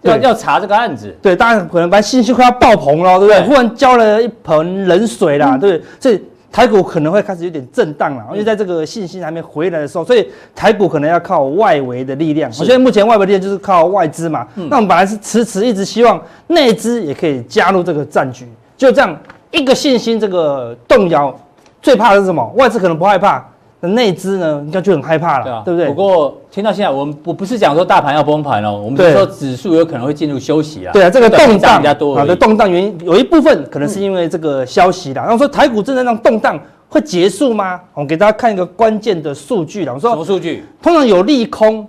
[0.02, 3.42] 要要查这个案子，对，大家可能把信心快要爆棚了，对不对？
[3.42, 6.22] 忽然浇了一盆冷水啦，对不对？
[6.50, 6.56] 这。
[6.56, 12.50] 台股可能会开始有点震荡了，因为在这个信心还没回来的时候，所以台股可能要靠外围的力量。
[12.58, 14.46] 我觉得目前外围力量就是靠外资嘛。
[14.54, 19.14] 那我们本来是迟迟一直希望内资也可以加入这个战局，就这样
[19.50, 21.38] 一个信心这个动摇，
[21.82, 22.44] 最怕的是什么？
[22.56, 23.44] 外资可能不害怕。
[23.86, 25.86] 那内资呢，应该就很害怕了，对啊，对不对？
[25.88, 30.92] 不过听到现在，我们我不是讲说大盘要崩盘哦，我们是说指数有可能会进入休息啊。
[30.92, 35.22] 对啊，这个动荡比较多，好的动荡原因有一部分可能是因为这个消息啦。
[35.22, 37.80] 然后说台股真的让动荡会结束吗？
[37.94, 39.92] 我给大家看一个关键的数据啦。
[39.94, 40.64] 我说什么数据？
[40.82, 41.86] 通常有利空，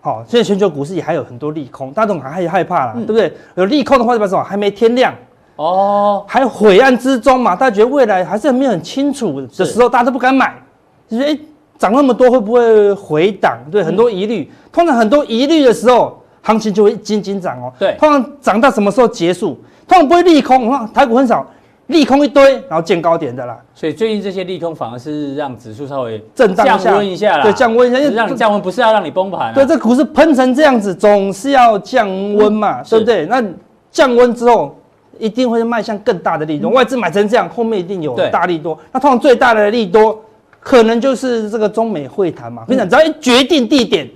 [0.00, 3.32] 好，现在全球股市也还有很多利空，大家都还害害怕啦，对不对？
[3.56, 4.42] 有利空的话，代表什么？
[4.42, 5.14] 还没天亮
[5.56, 10.54] 哦，还晦暗之中嘛，大家觉得未来还是没有很清楚的时候，大家都不敢买，
[11.10, 11.38] 就是哎。
[11.78, 13.56] 涨那么多会不会回档？
[13.72, 14.46] 对，很多疑虑。
[14.70, 17.72] 通常很多疑虑的时候，行情就会紧紧涨哦。
[17.78, 19.58] 对，通常涨到什么时候结束？
[19.88, 21.46] 通常不会利空，台股很少
[21.86, 23.56] 利空一堆，然后见高点的啦。
[23.74, 27.44] 所以最近这些利空反而是让指数稍微震荡降温一下啦。
[27.44, 29.54] 对，降温一下，让你降温不是要让你崩盘。
[29.54, 33.24] 对，这股市喷成这样子，总是要降温嘛，对不对？
[33.24, 33.42] 那
[33.90, 34.76] 降温之后，
[35.18, 36.70] 一定会迈向更大的利多。
[36.70, 38.78] 外资买成这样，后面一定有大利多。
[38.92, 40.20] 那通常最大的利多。
[40.60, 44.08] 可能就是这个中美会谈嘛，跟你讲，只要一决定地点，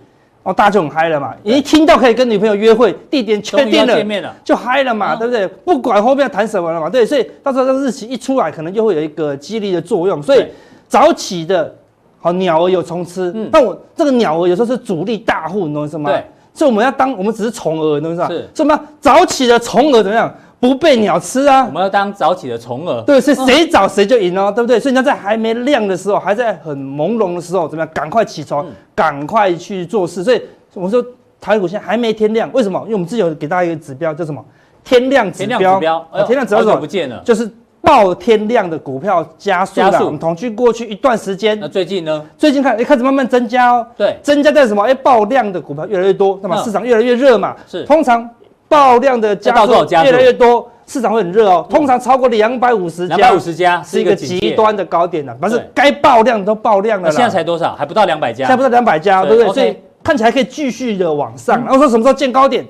[0.42, 1.34] 哦，大家就很嗨了嘛。
[1.42, 5.46] 一听到可以跟女朋友约会，地点确定了，就嗨了嘛，对不对？
[5.48, 7.06] 不管后面要谈什么了嘛，对。
[7.06, 10.22] 所以到时候这个日期一出来，可能就会有一个激励的作用。
[10.22, 10.46] 所以
[10.86, 11.74] 早起的，
[12.20, 13.32] 好鸟儿有虫吃。
[13.34, 13.48] 嗯。
[13.50, 16.10] 但我这个鸟儿有时候是主力大户，你懂什么？
[16.10, 16.22] 对。
[16.52, 18.28] 所以我们要当，我们只是虫儿，你懂意思吗？
[18.28, 18.48] 是。
[18.54, 18.78] 什么？
[19.00, 20.32] 早起的虫儿怎么样？
[20.64, 21.66] 不被鸟吃啊！
[21.66, 23.02] 我们要当早起的虫儿。
[23.02, 24.80] 对，是谁早谁就赢哦，对不对？
[24.80, 27.90] 所以你要在还没亮的时候，还在很朦胧的时候，怎么样？
[27.92, 30.24] 赶快起床，赶快去做事。
[30.24, 30.40] 所以
[30.72, 31.04] 我们说
[31.38, 32.80] 台股现在还没天亮，为什么？
[32.84, 34.42] 因为我们自己有给大家一个指标，叫什么？
[34.82, 35.58] 天亮指标。
[35.58, 36.06] 天亮指标。
[36.24, 37.20] 天亮指标怎么不见了？
[37.22, 37.46] 就是
[37.82, 39.74] 爆天量的股票加速。
[39.74, 40.06] 加速。
[40.06, 41.60] 我们统计过去一段时间。
[41.60, 42.24] 那最近呢？
[42.38, 43.86] 最近看，哎，开始慢慢增加哦。
[43.98, 44.16] 对。
[44.22, 44.82] 增加在什么？
[44.84, 47.54] 哎，爆量的股票越来越多，那么市场越来越热嘛。
[47.68, 47.84] 是。
[47.84, 48.26] 通常。
[48.74, 51.64] 爆量的加速越来越多，市场会很热哦。
[51.70, 55.36] 通常超过两百五十家，两百五十家是一个极端的高点了。
[55.40, 57.08] 反正该爆量都爆量了。
[57.10, 57.76] 现在才多少？
[57.76, 58.46] 还不到两百家。
[58.46, 59.52] 现在不到两百家，对不对？
[59.52, 61.62] 所以看起来可以继续的往上。
[61.64, 62.66] 然后说什么时候见高点？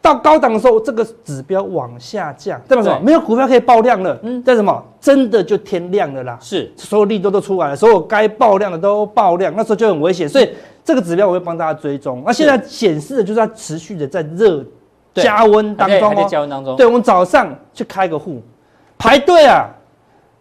[0.00, 3.00] 到高档的时候，这个指标往下降，代表什么？
[3.02, 4.16] 没有股票可以爆量了。
[4.22, 4.80] 嗯，代表什么？
[5.00, 6.38] 真的就天亮了啦。
[6.40, 10.28] 是，所有利多都出来了，所有该爆量的都爆量，那时候就很危险。
[10.28, 10.48] 所以
[10.84, 12.22] 这个指标我会帮大家追踪。
[12.24, 14.64] 那现在显示的就是它持续的在热。
[15.22, 16.76] 加温当中哦，加温当中。
[16.76, 18.42] 对，我们早上去开个户，
[18.98, 19.66] 排队啊！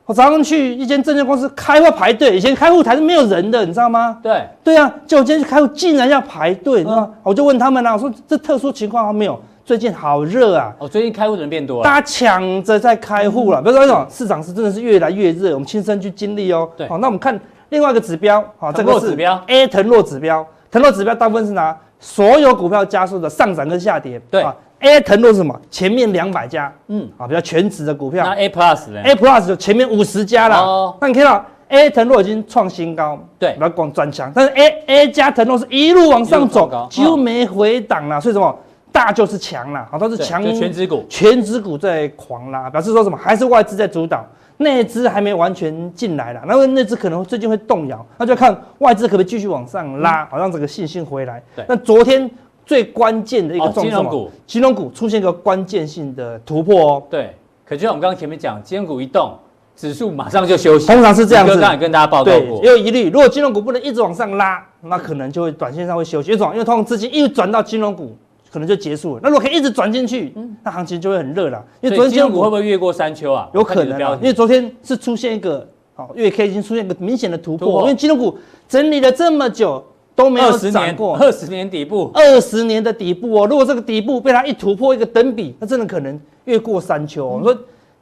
[0.06, 4.20] 我早上去一间证券公司开会排队，以前开户台是没有人的，你知道吗？
[4.22, 7.10] 对，对啊，就我今天去开户，竟然要排队，你知道吗？
[7.24, 9.42] 我就问他们啊，我说这特殊情况没有？
[9.66, 10.72] 最近好热啊！
[10.78, 13.60] 哦，最近开户的人变多了，大家抢着在开户了。
[13.60, 16.70] 比如说那种市场是真的是越来越热，我们亲身去经历哦。
[16.78, 24.56] 对，好，那我们看另外一个指标，好，这个是指标 A 腾落指标，腾落指标大部分是拿所有股票加速的上涨跟下跌，对啊。
[24.86, 25.60] A 腾落是什么？
[25.70, 28.24] 前面两百家，嗯，啊，比较全值的股票。
[28.24, 30.58] 那 A Plus 呢？A Plus 就前面五十家了。
[30.58, 34.32] 哦，那你看到 A 腾落已经创新高，对，比较广转强。
[34.34, 38.22] 但是 A A 加腾落是一路往上走，几乎没回档了。
[38.22, 38.56] 所以什么？
[38.92, 43.18] 大就是强啦，好，都是强，全指股，全指股在狂拉，表示说什么？
[43.18, 46.42] 还是外资在主导，内资还没完全进来啦。
[46.48, 51.44] 那么内资可能最近会动摇，那就看外资可不可以继续往上拉，好让这个信心回来。
[51.54, 52.32] 对，那昨天
[52.66, 57.04] 最关键的一个重点，金融股，金融股出现一个关键性的突破哦。
[57.10, 59.34] 对，可就像我们刚刚前面讲，金融股一动。
[59.78, 61.52] 指数马上就休息，通常是这样子。
[61.52, 63.10] 刚刚也跟大家报告过，也有疑虑。
[63.10, 66.32] 如果金融股不能一直往上拉，那可能就会短线上会休息。
[66.32, 66.54] 为什么？
[66.54, 68.16] 因为通常资金一转到金融股，
[68.50, 69.20] 可能就结束了。
[69.22, 71.62] 那如果可以一直转进去，那行情就会很热了。
[71.82, 73.50] 因为昨天金融股会不会越过山丘啊？
[73.54, 77.82] 有可能，因为昨天是出现一个哦，月 K 已经出现一个明显的突破。
[77.82, 78.38] 因为金融股
[78.70, 79.84] 整理了这么久
[80.16, 83.48] 都没有涨过，二十年底部，二十年的底部哦。
[83.48, 87.28] 如果这个底部被它一突破一个等比，那真的可能越过山丘。
[87.28, 87.58] 我说。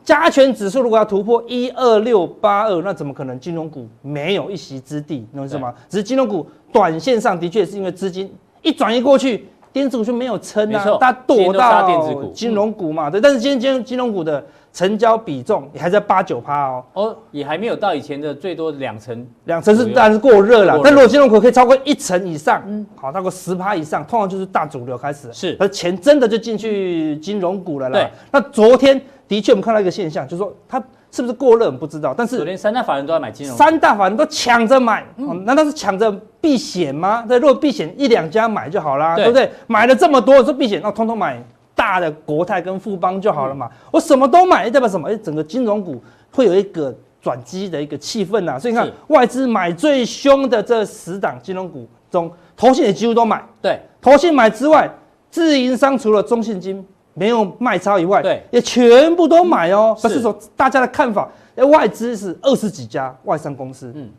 [0.05, 5.25] 加权指数如果要突破一二六八二，那怎么可能金融股没有一席之地？
[5.31, 5.73] 你懂是吗？
[5.87, 8.29] 只是金融股短线上的确是因为资金
[8.61, 13.09] 一转移过去，电子股就没有撑啊，大家躲到金融股嘛。
[13.09, 20.79] 对，但是今天金金融股的成交比重也还在八九趴哦，哦，也还没有到以前的最多两成，两成是当然是过热了。
[20.83, 27.99] 但如果金融股可以超过一成以上，嗯，好，超过十趴以上，通常就是大主流开始，是，而钱真的就进去金融股了啦。
[27.99, 29.01] 对，那昨天。
[29.25, 30.83] 的确，我们看到一个现象，就是说它
[31.13, 32.11] 是不是过热，不知道。
[32.17, 37.23] 但是昨天三大法人都要买金融，三大法人都抢着买，嗯，难道是抢着避险吗？
[37.27, 39.51] 对，如果避险一两家买就好啦，对，对不对？
[39.67, 41.39] 买了这么多说避险，那通通买
[41.75, 43.67] 大的国泰跟富邦就好了嘛。
[43.71, 45.07] 嗯、我什么都买，代表什么？
[45.07, 48.57] 哎，整个金融股会有一个转机的一个气氛呐。
[48.57, 53.45] 所以你看，外资买最凶的这十档金融股中，投信也几乎都买。
[53.61, 54.89] 对，投信买之外，
[55.29, 56.83] 自营商除了中信金。
[57.13, 59.95] 没有卖超以外，对，也全部都买哦。
[60.01, 61.29] 不是说大家的看法，
[61.71, 64.09] 外资是二十几家外商公司，嗯，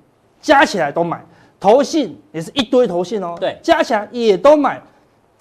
[0.40, 1.24] 加起来都买，
[1.58, 4.80] 投信也是一堆投信哦，对，加起来也都买。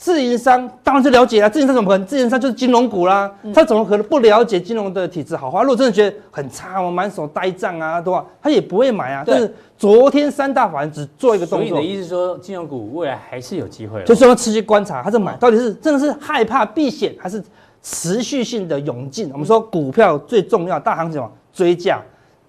[0.04, 2.06] 自营商当然是了解了，自营商怎么可能？
[2.06, 5.62] 自营商就是金融股啦，他怎么可能不了解金融的体质好坏？
[5.62, 8.26] 如果真的觉得很差，我满手呆账啊，对吧？
[8.42, 9.24] 他也不会买啊。
[9.26, 14.04] 但是昨天三大法人只做一个动作，所以你的意思是说，金融股未来还是有机会？
[14.04, 17.42] 就是要持续观察，他这买到底是真的是害怕避险，还是
[17.82, 19.30] 持续性的涌进？
[19.32, 22.02] 我们说股票最重要大行情嘛，追价，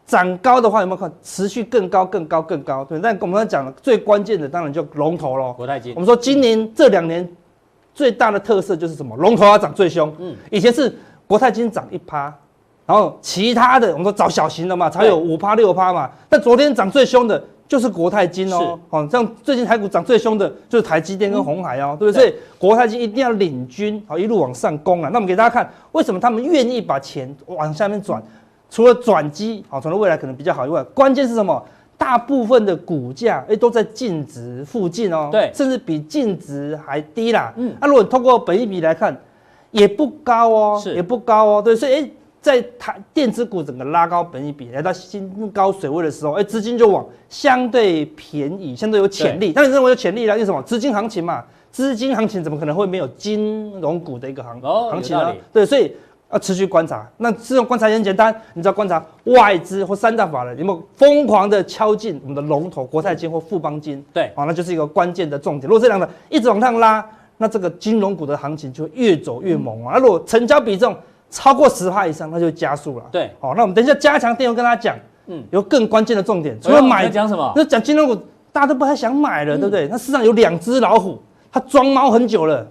[0.05, 2.85] 涨高的话有没有看持续更高、更高、更高？
[2.85, 5.93] 对，但我们刚讲了最关键的，当然就龙头喽，国泰金。
[5.95, 7.25] 我们说今年这两年。
[7.95, 9.17] 最大的特色就是什么？
[9.17, 10.13] 龙头要涨最凶。
[10.19, 10.95] 嗯，以前是
[11.27, 12.35] 国泰金涨一趴，
[12.85, 16.11] 然后其他的我们说找小型的嘛，才有五趴六趴嘛。
[16.29, 18.79] 但昨天涨最凶的就是国泰金哦。
[18.91, 22.21] 哦，像最近台股涨最凶的就是台积电跟鸿海哦，对不对？
[22.21, 25.09] 所以国泰金一定要领军，好一路往上攻啊。
[25.13, 28.23] 那我们给大家看，为什么他们愿意把钱往下面转？
[28.71, 31.65] 除了转机，好，除了未来可能比较好以外，关键是什么？
[32.05, 37.51] 大部分的股价哎都在净值附近哦，对，甚至比净值还低啦。
[37.57, 39.19] 嗯，那、啊、如果通过本益比来看，
[39.71, 41.63] 也不高哦，是也不高哦。
[41.63, 42.11] 对，所以哎，
[42.43, 49.55] 在它电子股整个拉高本益比来到新高水位的时候，哎，资金就往相对便宜、相对有潜力。
[49.57, 50.35] 那你认为有潜力啦？
[50.35, 50.61] 因为什么？
[50.61, 55.33] 资金行情嘛，资金行情怎么可能会没有金融股的一个行、哦、行情呢？
[55.55, 55.91] 对，所以。
[56.35, 65.69] 要持续观察，那这种观察也很简单，你只要观察外资或三大法人有没有疯狂的敲进我们的龙头国泰金或富邦金，对，好，那就是一个关键的重点。
[65.69, 69.93] 如果这两个一直往上拉，那这个金融股的行情就会越走越猛啊。
[69.95, 70.97] 那如果成交比重
[71.31, 73.05] 超过十趴以上，那就加速了。
[73.13, 74.97] 对，好，那我们等一下加强电话跟大家讲，
[75.29, 77.53] 嗯，有更关键的重点，除了买讲什么？
[77.55, 78.17] 那讲金融股
[78.51, 79.87] 大家都不太想买了，对不对？
[79.87, 81.17] 那市场有两只老虎，
[81.53, 82.67] 它装猫很久了，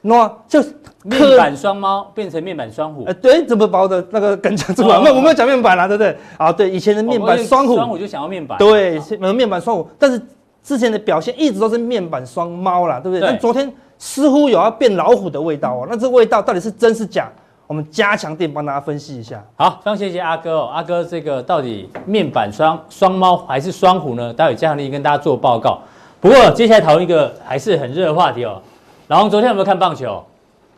[0.00, 0.62] 那就。
[1.04, 5.00] 面板双猫变成面板双虎，哎，对，怎么把我的那个梗讲出来？
[5.02, 6.14] 那我们要讲面板了，对不对？
[6.36, 9.00] 啊，对，以前的面板双虎，双虎就想要面板，对，
[9.32, 10.20] 面板双虎，但是
[10.62, 13.26] 之前的表现一直都是面板双猫啦，对不对？
[13.26, 17.30] 但昨天似乎有要变老虎的味道哦，那这味道到底是真是假？
[17.66, 19.42] 我们加强錠帮大家分析一下。
[19.56, 24.34] 好，非常谢谢阿哥哦，阿哥这个到底面板双双猫还是双虎呢？
[24.34, 25.78] 待会加强力跟大家做报告。
[26.20, 28.60] 不过接下来讨论一个还是很热的话题哦。
[29.08, 30.22] 老王昨天有没有看棒球？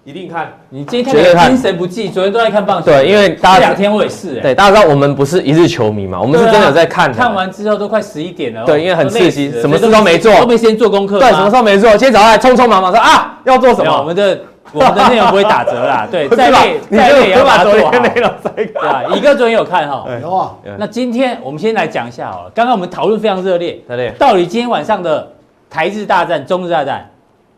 [0.04, 2.86] 一定看，你今天看精神不济，昨天都在看棒球。
[2.86, 4.40] 对，因为大家两天我也是、欸。
[4.40, 7.12] 对，大家知道我们不是一日球迷嘛，我们是真的有在看。
[7.12, 8.64] 看完之后都快十一点了。
[8.64, 11.18] 对，因为很刺激，什么事都没做，都没时间做功课。
[11.18, 11.90] 对，什么事都没做？
[11.90, 13.98] 今天早上还匆匆忙忙说啊，要做什么？
[13.98, 14.38] 我们的
[14.72, 16.06] 我们的内容不会打折啦。
[16.10, 17.90] 对，再累再累也要把它做好。
[17.90, 20.06] 对啊，一个昨天有看哈。
[20.22, 20.54] 有啊。
[20.78, 22.50] 那今天我们先来讲一下好了。
[22.54, 25.28] 刚刚我们讨论非常热烈，对，到底今天晚上的
[25.68, 27.10] 台日大战、中日大战，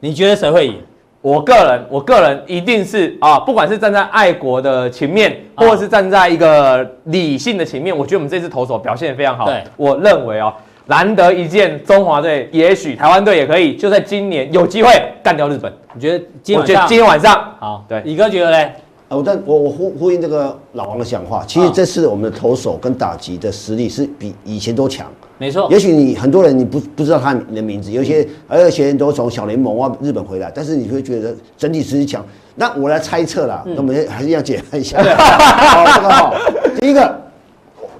[0.05, 0.75] 你觉得谁会赢？
[1.21, 9.45] 我个人，我个人一定是啊，不管是站在爱国的情面，或者是站在一个理性的情面，我觉得我们这次投手表现得非常好。
[9.45, 10.53] 对，我认为哦，
[10.87, 14.91] 难得一见，中华队也许台湾队也可以，就在今年有机会
[15.23, 15.73] 干掉日本。
[15.95, 17.85] 你觉得今我觉得天晚上今天晚上好？
[17.88, 18.73] 对李哥觉得嘞？
[19.09, 25.07] 我但我我呼呼应这个老王的讲话，其实这次我们的投手跟打击的实力是比以前都强。
[25.42, 32.24] 没错，也许你很多人你不不知道他的名字，有些还有一些人都从小联盟啊日本回来，但是你会觉得整体实力强。
[32.55, 35.02] 那我来猜测啦，那我们还是要解释一下。
[35.02, 36.35] 好，这个好。
[36.78, 37.20] 第一个，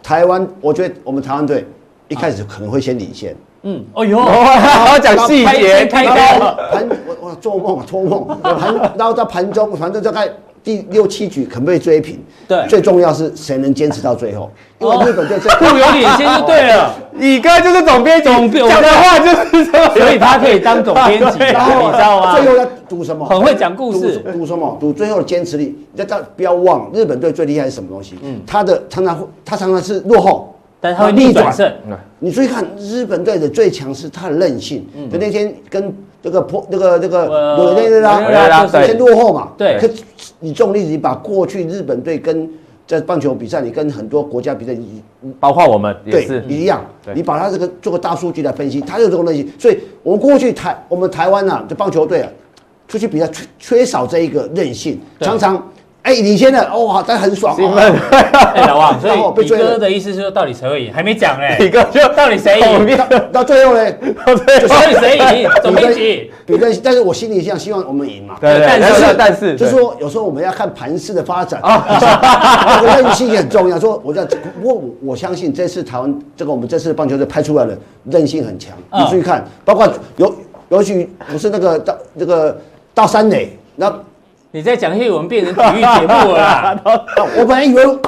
[0.05, 1.67] 台湾，我觉得我们台湾队
[2.07, 3.35] 一开始可能会先领先。
[3.63, 10.29] 嗯，哦呦，好讲细节，开然开后盘我我做梦啊，做梦盘，然后到盘中，反正大概
[10.65, 12.19] 第六七局可不可以追平？
[12.47, 19.27] 对最重要是谁能坚持到最后，因为日本队这互 有领先就对了，乙哥就是总编辑，总编讲的话就
[19.59, 22.37] 是这样，所以他可以当总编辑，然后你知道吗？
[22.39, 23.25] 最后要赌什么？
[23.25, 24.77] 很会讲故事赌赌什么？
[24.81, 25.77] 赌最后的坚持力。
[25.95, 28.17] 要到不要忘，日本队最厉害是什么东西？
[28.23, 31.71] 嗯，他的常常会，他常常是落后，但是他会逆转胜。
[32.19, 34.87] 你注意看日本队的最强是他的韧性。
[35.11, 39.49] 就那天跟这个破那个那个呃委内瑞拉委内瑞拉先落后嘛。
[39.59, 39.89] 对可
[40.41, 42.49] 你重力，你把过去日本队跟
[42.87, 45.03] 在棒球比赛，你跟很多国家比赛，你
[45.41, 47.15] 包括我们也对是一样对。
[47.15, 49.51] 你把它这个做个大数据来分析，它有这种东西。
[49.59, 52.31] 所以我们过去台我们台湾啊，这棒球队啊，
[52.89, 55.71] 出去比赛缺缺少这一个韧性，常常
[56.03, 57.57] 哎领先了， 哇，但很爽。
[57.57, 57.77] 哦
[58.55, 60.93] 哎，老王， 所以乙追了哥的意思是说，到底谁会赢？
[60.93, 61.57] 还没讲嘞。
[61.61, 62.97] 李哥就到底谁赢？
[62.97, 63.93] 到 到最后呢，
[64.27, 65.51] 到底谁赢？
[65.63, 66.31] 总编辑。
[66.45, 68.37] 比韧，但是我心里想希望我们赢嘛。
[68.41, 71.87] 对对，但是但是就是说，有时候我们要看盘势的发展啊，
[72.81, 73.79] 这个韧性也很重要。
[73.79, 77.79] 说我在，不过我我相信这次台湾这个我们这次棒球队拍出来的
[78.11, 78.77] 韧性很强。
[78.93, 80.35] 你注意看，包括尤
[80.71, 82.61] 尤其不是那个到那个
[82.93, 83.93] 到三垒，那
[84.55, 86.81] 你在讲一些我们变成体育节目了啦。
[87.39, 87.99] 我本来以为要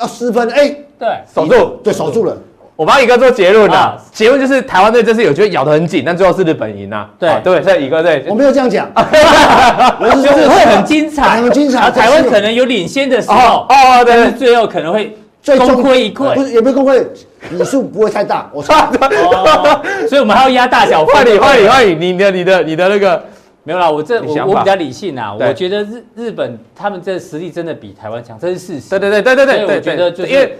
[0.00, 2.36] 要失分，哎，对，守住，对，守住了。
[2.74, 7.08] 我帮乙哥做结论啊啊，结论就是台湾队这次有觉得咬得很紧，但最后是日本赢啊。
[7.20, 16.42] 对啊对，所以乙哥对我没有这样讲， 我是就是说会很精彩，很精彩啊台湾可能有领先的时候哦，哦对但是最后可能会最终功亏一篑不。
[16.42, 17.06] 是也不是功亏，
[17.48, 18.50] 比数不会太大。
[18.52, 21.14] 我说 哦，所以我们还要压大小分。
[21.14, 23.22] 换你换你换你，你的你的你的那个
[23.64, 28.90] 没有啦，我这我我比较理性啊，我觉得日日本他们这实力真的比台湾强，这是事实。
[28.90, 30.58] 对对对对对对对，所以我觉得就是因为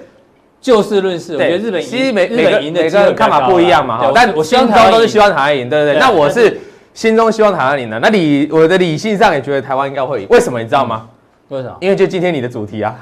[0.60, 5.98] 就事论事，我觉得日本赢其实每日每个每个看法不一样嘛，哈，但我希心中都是希望台湾赢，对不对？
[5.98, 6.60] 那我是
[6.94, 11.08] 心中希望台湾赢的，那理我的理性上也觉得台湾应该会赢，为什么你知道吗？
[11.48, 11.76] 为什么？
[11.80, 12.96] 因为就今天你的主题啊，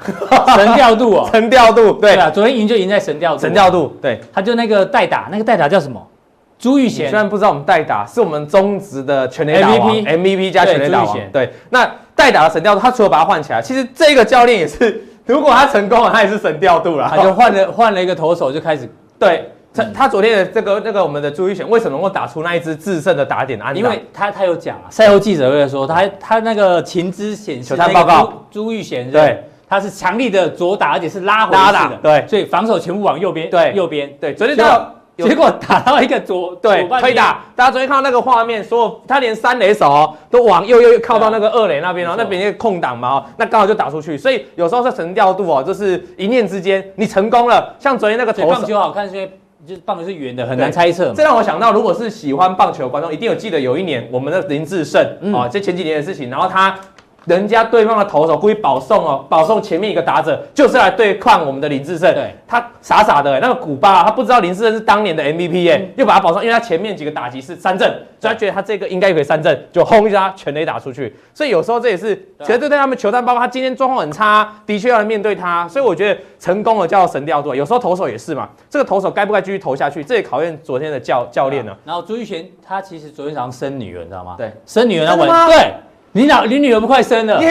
[0.57, 4.19] 神调度啊， 神调度，对对啊，昨天赢就赢在神调度，神调度，对。
[4.33, 6.05] 他就那个代打，那个代打叫什么？
[6.61, 11.51] 朱玉贤虽，然不知道我们代打是我们中职的全垒打王 MVP MVP 加全垒打王对。
[11.71, 17.07] 那代打的神调度，他除了把他换起来，其实这个教练也是，如果他成功了，他也是神调度了。
[17.09, 23.79] 他就换了换了一个投手，就开始对他他昨天的这个那个我们的朱玉贤为什么能够打出那一支制胜的打点安打？
[23.79, 49.31] 因为他他有讲啊，赛后记者会说他他那个情资显示球报告朱朱玉贤对，他是强力的左打，而且是拉回拉式的，打对所以防守全部往右边，对右边，对昨天到有结果打到一个左对推打，大家昨天看到那个画面，所有他连三垒手哦都往右右右靠到那个二垒那边哦，那边一个空档嘛哦，那刚好就打出去，所以有时候是神调度哦，就是一念之间你成功了，像昨天那个投棒球好看是因为
[49.65, 51.13] 就是棒球是圆的，很难猜测嘛。
[51.15, 55.31] 这让我想到，如果是喜欢棒球的观众，一定有记得有一年我们的林志胜嗯。
[55.31, 56.75] 哦，这前几年的事情，然后他
[57.25, 62.11] 人家对方的投手故意保送哦，保送前面一个打者，就是来对抗我们的林志胜。
[62.13, 67.87] 对，他傻傻的、那个古巴、啊，他不知道林志胜是当年的 MVP 耶、又把他保送，因为他前面几个打击是三振，
[68.19, 71.15] 所以他觉得他这个应该可以三振，就轰一下全垒打出去。
[71.33, 75.67] 所以有时候这也是，其实对他们球探包括他今天状况很差，的确要来面对他。
[75.67, 81.71] 所以我觉得成功了叫神调度，有时候投手也是嘛，这个投手该不该继续投下去，这也考验昨天的教教练呢。
[81.85, 84.33] 然后朱玉贤他其实昨天早上生女儿，你知道吗？
[84.37, 85.73] 对，生女儿他真的吗晚对，
[86.13, 87.41] 你老你女儿不快生了？
[87.41, 87.49] 耶！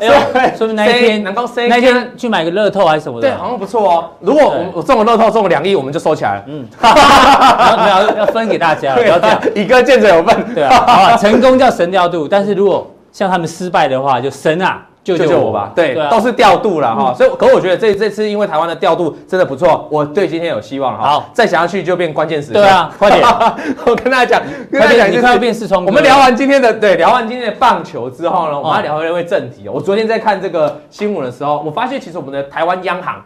[0.00, 4.10] 哎呦，说明那一天能够那一天去买个乐透还是什么的，对，好像不错哦。
[4.20, 6.44] 如果我我中了乐透中了两亿，我们就收起来了。
[6.46, 9.38] 嗯， 然后没有要分给大家，不要这样。
[9.54, 10.54] 以哥见者有份。
[10.54, 14.82] 对啊，成功叫神调度，但是如果像他们失败的话，就神啊，
[15.16, 15.72] 救救救我吧。
[15.74, 16.10] 对，啊。
[16.10, 21.08] 都是调度了哈，所以，可我觉得这这次因为台湾的调度真的不错，我对今天有希望哈。
[21.08, 21.30] 好。
[21.32, 22.60] 再想要去就变关键时刻。
[22.60, 23.22] 对啊快点。
[23.86, 29.72] 我跟大家讲，跟大家讲就是快点你快要变四川我们聊完今天的对，聊完今天的棒球之后呢，哦我们要聊回一位正题哦。
[29.74, 33.22] 我昨天在看这个新闻的时候，我发现其实我们的台湾央行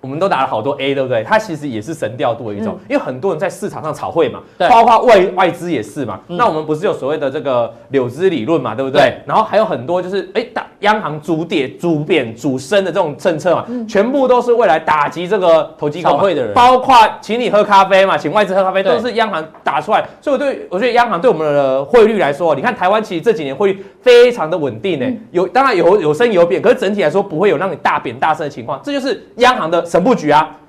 [0.00, 1.24] 我们都打了好多 A，对不对？
[1.24, 4.68] 它其实也是神调度的一种，因为很多人在市场上炒汇嘛，对。
[4.68, 6.20] 包括外外资也是嘛。
[6.28, 9.00] 那我们不是有所谓的这个柳枝理论嘛，对不对？
[9.00, 9.22] 对。
[9.26, 20.04] 然后还有很多就是哎，打央行主跌、主贬、主升的这种政策嘛，全部都是为来打击这个投机炒汇的人，包括请你喝咖啡嘛，请外资喝咖啡，都是央行打出来。
[20.20, 30.65] 所以我对我觉得央行对我们的汇率来说，你看台湾其实这几年汇率非常的稳定呢，有当然有有升有贬，可是整体来说不会有让你大贬大升的情况，这就是央行的神布局啊。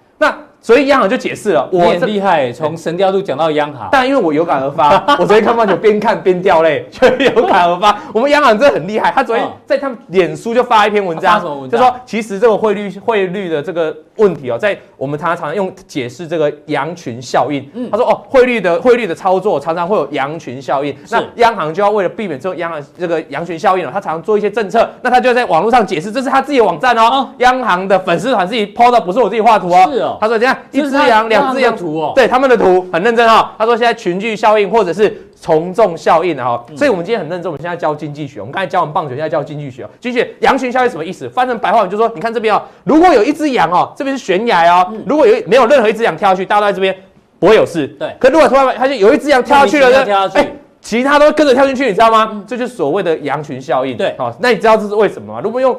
[0.59, 3.87] 那所以央行就解释了，我很厉害，从神调度讲到央行。
[3.91, 7.97] 但因为我有感而发， 我昨天看棒球边看边掉泪，就有感而发。
[8.13, 17.65] 我们央行真的很厉害，他昨天在他们脸书就发一篇文章，就说其实这个汇率汇率的这个问题哦，在我们常常用解释这个羊群效应。
[17.89, 29.89] 他说哦，汇率的汇率的操作常常会有羊群效应，那央行就要为了避免这种央行这个羊群效应哦，他常常做一些政策，那他就在网络上解释，这是他自己的网站哦，央行的粉丝团自己 PO 的，不是我自己画图哦。
[29.93, 30.37] 是哦，他说
[30.71, 30.89] 这样一。
[30.89, 33.49] 只羊，两只羊图哦，对他们的图很认真哈、哦。
[33.57, 37.51] 他说现在群聚效应或者是从众效应哈，所以我们今天很认真。
[37.51, 39.89] 我们现在教经济学，我们刚才教完棒球，现在教经济学哦。
[39.99, 41.29] 经济学羊群效应什么意思？
[41.29, 46.95] 翻成白话文就是说，你看这边哦，如果有一只羊哦，这边是悬崖哦，如果有没有任何一只羊跳下去，大家都在这边
[47.39, 47.85] 不会有事。
[47.99, 48.15] 对。
[48.19, 50.05] 可如果突然发现有一只羊跳下去了呢？
[50.05, 50.47] 跳下去，
[50.81, 52.43] 其他都跟着跳进去，你知道吗？
[52.47, 53.97] 这就是所谓的羊群效应。
[53.97, 54.15] 对。
[54.17, 55.41] 好，那你知道这是为什么吗？
[55.43, 55.77] 如果用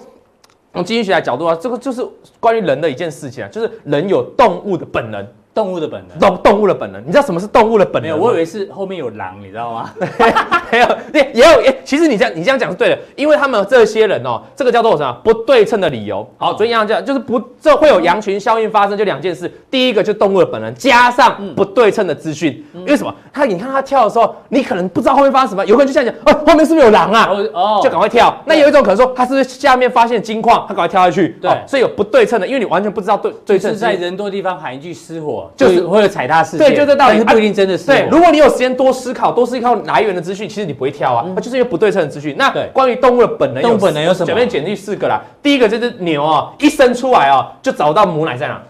[0.75, 2.07] 从经济学的角度啊，这个就是
[2.39, 5.27] 关于人的一件事情啊，就是人有动物的本能。
[5.55, 8.03] 动物的本能，动动物的本能，你知道什么是动物的本能？
[8.03, 9.91] 没有，我以为是后面有狼，你知道吗？
[10.71, 15.13] 没有，也也有，其实你这样你这样讲是对的，因为他们这些人哦，这个叫做什么？
[15.25, 16.29] 不对称的理由。
[16.37, 19.51] 好，所以这样就是不，这会有羊群效应发生，就两件事。
[19.71, 22.65] 第一个就是动物的本能，加上不对称的资讯。
[22.75, 23.13] 因为什么？
[23.33, 27.29] 他你看他跳的时候，你可能不知道后面发生什么，有可能就这样讲，哦，后面是不是有狼啊？
[27.53, 28.37] 哦，就赶快跳。
[28.47, 31.37] 那有一种可能说，他是不是下面发现金矿，他赶快跳下去？
[31.41, 33.71] 对，所以有不对称的，因为你完全不知道对对称。
[33.71, 36.69] 是在人多地方喊一句失火，就是会有踩踏事件。
[36.69, 37.87] 对，就这道理，不一定真的是。
[37.87, 41.25] 对，如果你有时间多思考，多思考来源的资讯，其实你不会跳啊。
[41.35, 42.35] 它就是因为不对称的资讯。
[42.39, 44.27] 那关于动物的本能，动物本能有什么？
[44.27, 45.23] 前面简历四个啦。
[45.43, 48.61] 第一个就是牛啊，一生出来啊，就找到母奶在哪，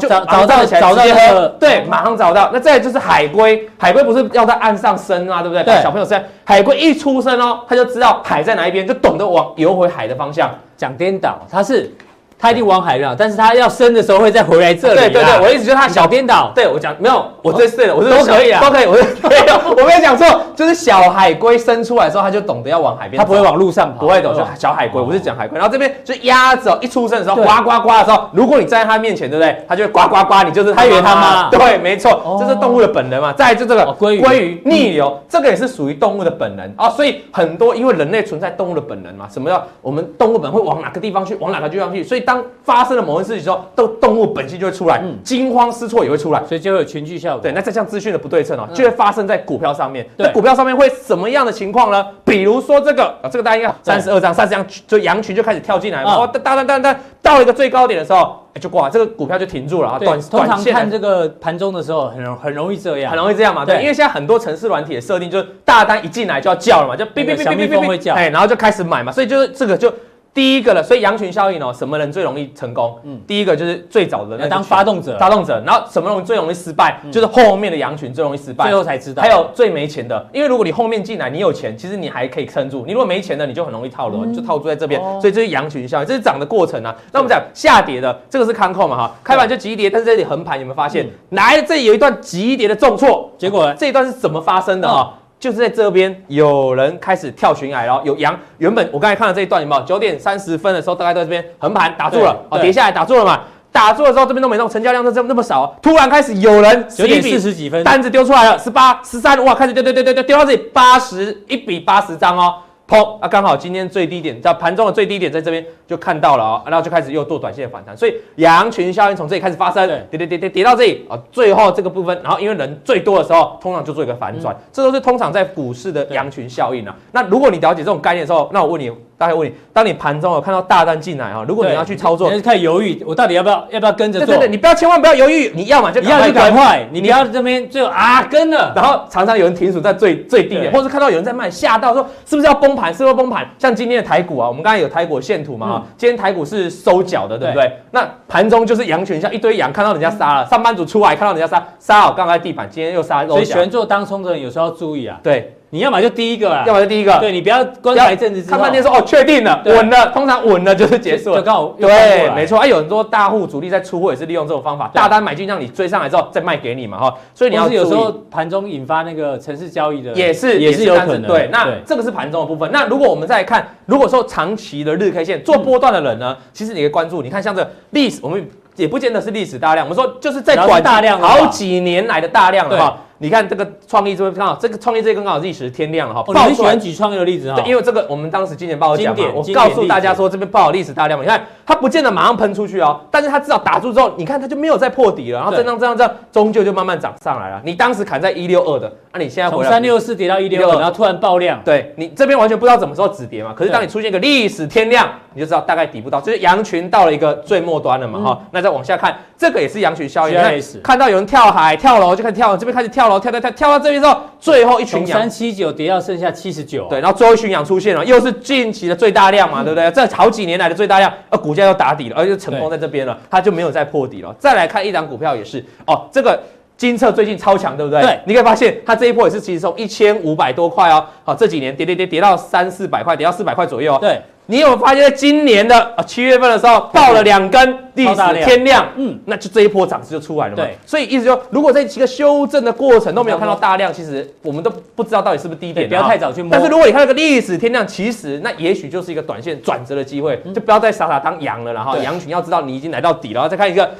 [0.00, 2.50] 就找找到找到喝，对，马上找到。
[2.52, 5.64] 那再来就是海龟，海龟不是要在岸上生啊，对不对？
[5.64, 10.50] 对，小朋友生，海龟一出生哦，他就知道海在哪一边，就懂得往游回海的方向。
[10.76, 11.90] 讲颠倒，它是。
[12.38, 14.94] 他一定往海上，但是他要生的时候会再回来这里。
[14.94, 16.52] 对对对，我意思就是他小颠倒。
[16.54, 18.86] 对我讲没有，我这是对的，我是都可以啊，都可以。
[18.86, 18.92] 我
[19.28, 25.58] 没有，我没有讲错，就是小海龟生出来的时候，他就懂得要往海边，他不会往路上跑，不会懂，就小海龟，我是讲海龟。
[25.58, 29.64] 然后这边就鸭子哦一出生的时候，呱呱呱的时候，如果你站在他面前，对不对？
[29.66, 31.50] 他就会呱呱呱，你就是他以为他妈。
[31.50, 33.32] 对，没错，这是动物的本能嘛。
[33.32, 36.90] 再就这个鲑鱼逆流，这个也是属于动物的本能啊。
[36.90, 42.04] 所以很多因为人类存在动物的本能嘛，什么叫我们动物本会往哪个地方去，往哪个地方去？
[42.04, 43.02] 所以当发生了。
[43.02, 47.42] 某件事情之后，都动物本性就会出来，惊慌失措也会出来，所以就会有群聚效果。
[47.42, 50.04] 对，那这项资讯的不对称哦，就会发生在股票上面。
[50.16, 52.04] 那股票上面会什么样的情况呢？
[52.24, 59.98] 比如说这个啊，这个大家应该三十二张，三十张就羊群就开始跳进来了，哦，当当当当，到了一个最高点的时候，就挂，这个股票就停住了啊。
[60.00, 63.64] 短通常看这个盘中的时候，很容很容易这样，很容易这样嘛。
[63.64, 69.92] 对，因为现在很多城市软体的设定就是大单一进来就要叫了嘛，就哔哔哔哔哔哔哎，然后就开始买嘛，所以就是这个就。
[70.36, 72.98] 第一个了，所以羊群效应哦，什么人最容易成功？
[73.04, 77.00] 嗯，第一个就是最早的那当发动者，发动者，然后什么人最容易失败？
[77.10, 79.22] 就是后面的羊群最容易失败，最后才知道。
[79.22, 85.00] 还有最没钱的，因为如果你后面进来，你有钱，其实你还可以撑住；你如果没钱的，你就很容易套牢，你就套住在这边。
[85.22, 86.94] 所以这是羊群效应，这是涨的过程啊。
[87.12, 91.08] 那我们讲下跌的，这个是康扣嘛哈，开盘就急跌，但是这里横盘有没有发现？
[91.30, 95.14] 来，这里有一段急跌的重挫，结果这一段是怎么发生的啊？
[95.38, 98.38] 就是在这边有人开始跳悬崖，然后有羊。
[98.58, 99.82] 原本我刚才看到这一段，有没有？
[99.82, 103.40] 九点三十分的时候，大概在这边横盘打住了，哦，跌下来打住了嘛。
[103.70, 105.76] 打住了之后，这边都没动，成交量都这么那么少。
[105.82, 112.54] 突然开始有人九点四十几分单子丢出来了，十八、十三，哇，开始丢丢丢丢丢丢到这里八十一比八十张哦。
[112.88, 113.26] 砰啊！
[113.26, 126.94] 刚好今天最低点在盘中的最低点在这边就看到了啊，然后就开始又做短线的反弹，所以羊群效应从这里开始发生，跌跌跌跌跌到这里啊，最后这个部分，然后因为人最多的时候，通常就做一个反转，这都是通常在股市的羊群效应啊。
[127.12, 128.90] 那如果你了解这种概念的时候，那我问你。
[129.18, 134.26] 大概问你，当你盘中有看到大单进来啊，如果你要去操作，你开始犹豫，我到底要不要要不要跟着做？
[134.26, 142.92] 对对对，你不要千万不要犹豫，你要嘛就你要去赶快，你不要这边最后啊跟了，然后常常有人停损在最最低点，或是看到有人在卖，吓到说是不是要崩盘？
[142.92, 143.48] 是不是要崩盘？
[143.58, 147.72] 像今天的台股啊，我们刚才有台股线图嘛哈，今天台股是收脚的，对不对？
[147.92, 155.55] 那盘中就是羊群，像一堆羊，看到人家杀了，上班族出来看到人家杀，杀好刚刚地板，今天又杀，所以喜欢做当冲的人有时候要注意啊，对。
[155.70, 159.76] 你要么就第一个啊，要么就第一个，对你不要观察一阵子之后，看半天说哦确定了，对。
[159.76, 161.88] 稳了，通常稳了就是结束了，就刚好对，
[162.28, 162.34] 来。
[162.34, 162.58] 没错。
[162.58, 171.22] 啊有很多大户主力在出货也是利用这种方法，大单买进让你追上来之后再卖给你嘛哈，所以你要是有时候盘中引发那个城市交易的，也是也是有可能。
[171.22, 171.28] 的。
[171.28, 172.70] 对，那这个是盘中的部分。
[172.72, 182.98] 那如果我们再来看，如果说长期的日 K 线做波段的人呢，其实你可以关注，你看像这个历史，我们也不见得是历史大量，我们说就是在短大量好几年来的大量了哈。
[183.18, 186.22] 你看这个创意这边刚好，这个创意这根刚好历史天亮了哈。
[186.26, 197.60] 哦，你很喜欢举创意的例子哈，对，因为这个我们当时今年报的讲嘛，我告诉大家说这边报有历史大量嘛，你看它不见得马上喷出去哦，但是它至少打住之后，你看它就没有再破底了，然后这样这样这样，终究就慢慢涨上来了。
[197.64, 208.40] 你当时砍在一六二的，那你现在回来从三六四跌到一六二，然后突然爆量，对你这边完全不知道什么时候止跌嘛，可是当你出现一个历史天量，你就知道大概底部到，就是羊群到了一个最末端了嘛哈。
[208.50, 214.18] 那再往下看，这个也是羊群效应，看看到有人跳海跳楼就开始跳，这边开始跳楼跳跳跳跳到这边之后。
[214.38, 219.90] 最后一群羊三七九跌到剩下七十九，对，然后最后一群羊出现了，又是近期的最大量嘛，嗯、对不对？
[219.90, 224.32] 这好几年来的最大量，呃，股价又打底了，而且成功在这边了，它就没有再破底了。
[224.38, 226.40] 再来看一档股票也是，哦，这个
[226.76, 228.00] 金策最近超强，对不对？
[228.02, 233.98] 对，你可以发现它这一波也是其实从一千五百多块哦，好，这几年跌跌跌跌到三四百块，跌到四百块左右哦。
[234.00, 234.20] 对。
[234.46, 240.62] 你有发现，在今年的啊七月份的时候，爆了两根历史天量，嗯，那就这一波涨势就出来了嘛。
[240.62, 246.50] 对，所以意思说，如果在几个修正的过程都没有看到大量，其实我们都不知道到底是不是低点，不要太早去摸。
[246.52, 253.90] 但是如果你看那个历史天量，其实那也许就是一个短线转折的机会，就不要再傻傻当羊了，然后羊群要知道你已经来到底了，然后再看一个。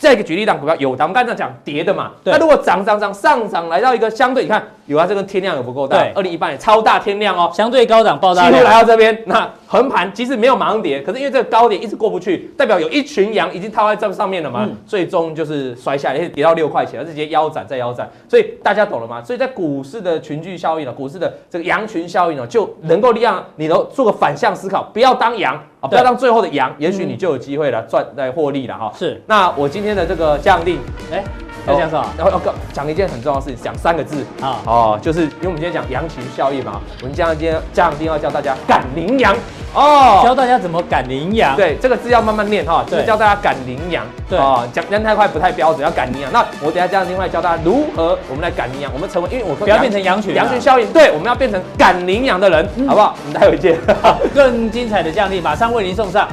[0.00, 19.22] 再一个举例，档股票有，我们刚才讲跌的嘛，那如果涨涨涨上涨来到一个相对，你看有啊这个天量有不够大，二零一八年超大天量哦，相对高档爆大，几乎来到这边，那横盘即使没有马上跌，可是因为这个高点一直过不去，代表有一群羊已经套在这上面了嘛，最终就是摔下来，跌到六块钱，而直接腰斩再腰斩，所以大家懂了吗？
[19.22, 25.60] 所以在股市的群聚效应呢，股市的这个羊群效应呢，就能够让你能做个反向思考，不要当羊。
[25.86, 28.90] 不要当最后的羊，也许你就有机会了赚来获利了哈。
[28.96, 30.78] 是，那我今天的这个降定，
[31.12, 31.22] 哎，
[31.66, 32.06] 要讲什么？
[32.16, 32.40] 然后要
[32.72, 39.34] 讲一件很重要的事情，讲三个字啊，哦，就是因为我们今天讲羊群效应嘛，我们将今天降定要教大家赶羚羊
[39.74, 41.56] 哦，教大家怎么赶羚羊。
[41.56, 44.04] 对，这个字要慢慢念哈，就是教大家赶羚羊。
[44.28, 44.38] 对，
[44.72, 46.30] 讲讲太快不太标准，要赶羚羊。
[46.32, 53.16] 那我等下将另外教大家如何我们来赶羚羊，我们成为，因为我不要变成羊群，羊群效应，对，我们要变成赶羚羊的人，好不好？
[53.18, 53.78] 我 们待会见，
[54.34, 56.28] 更精彩的降定马上为您送上。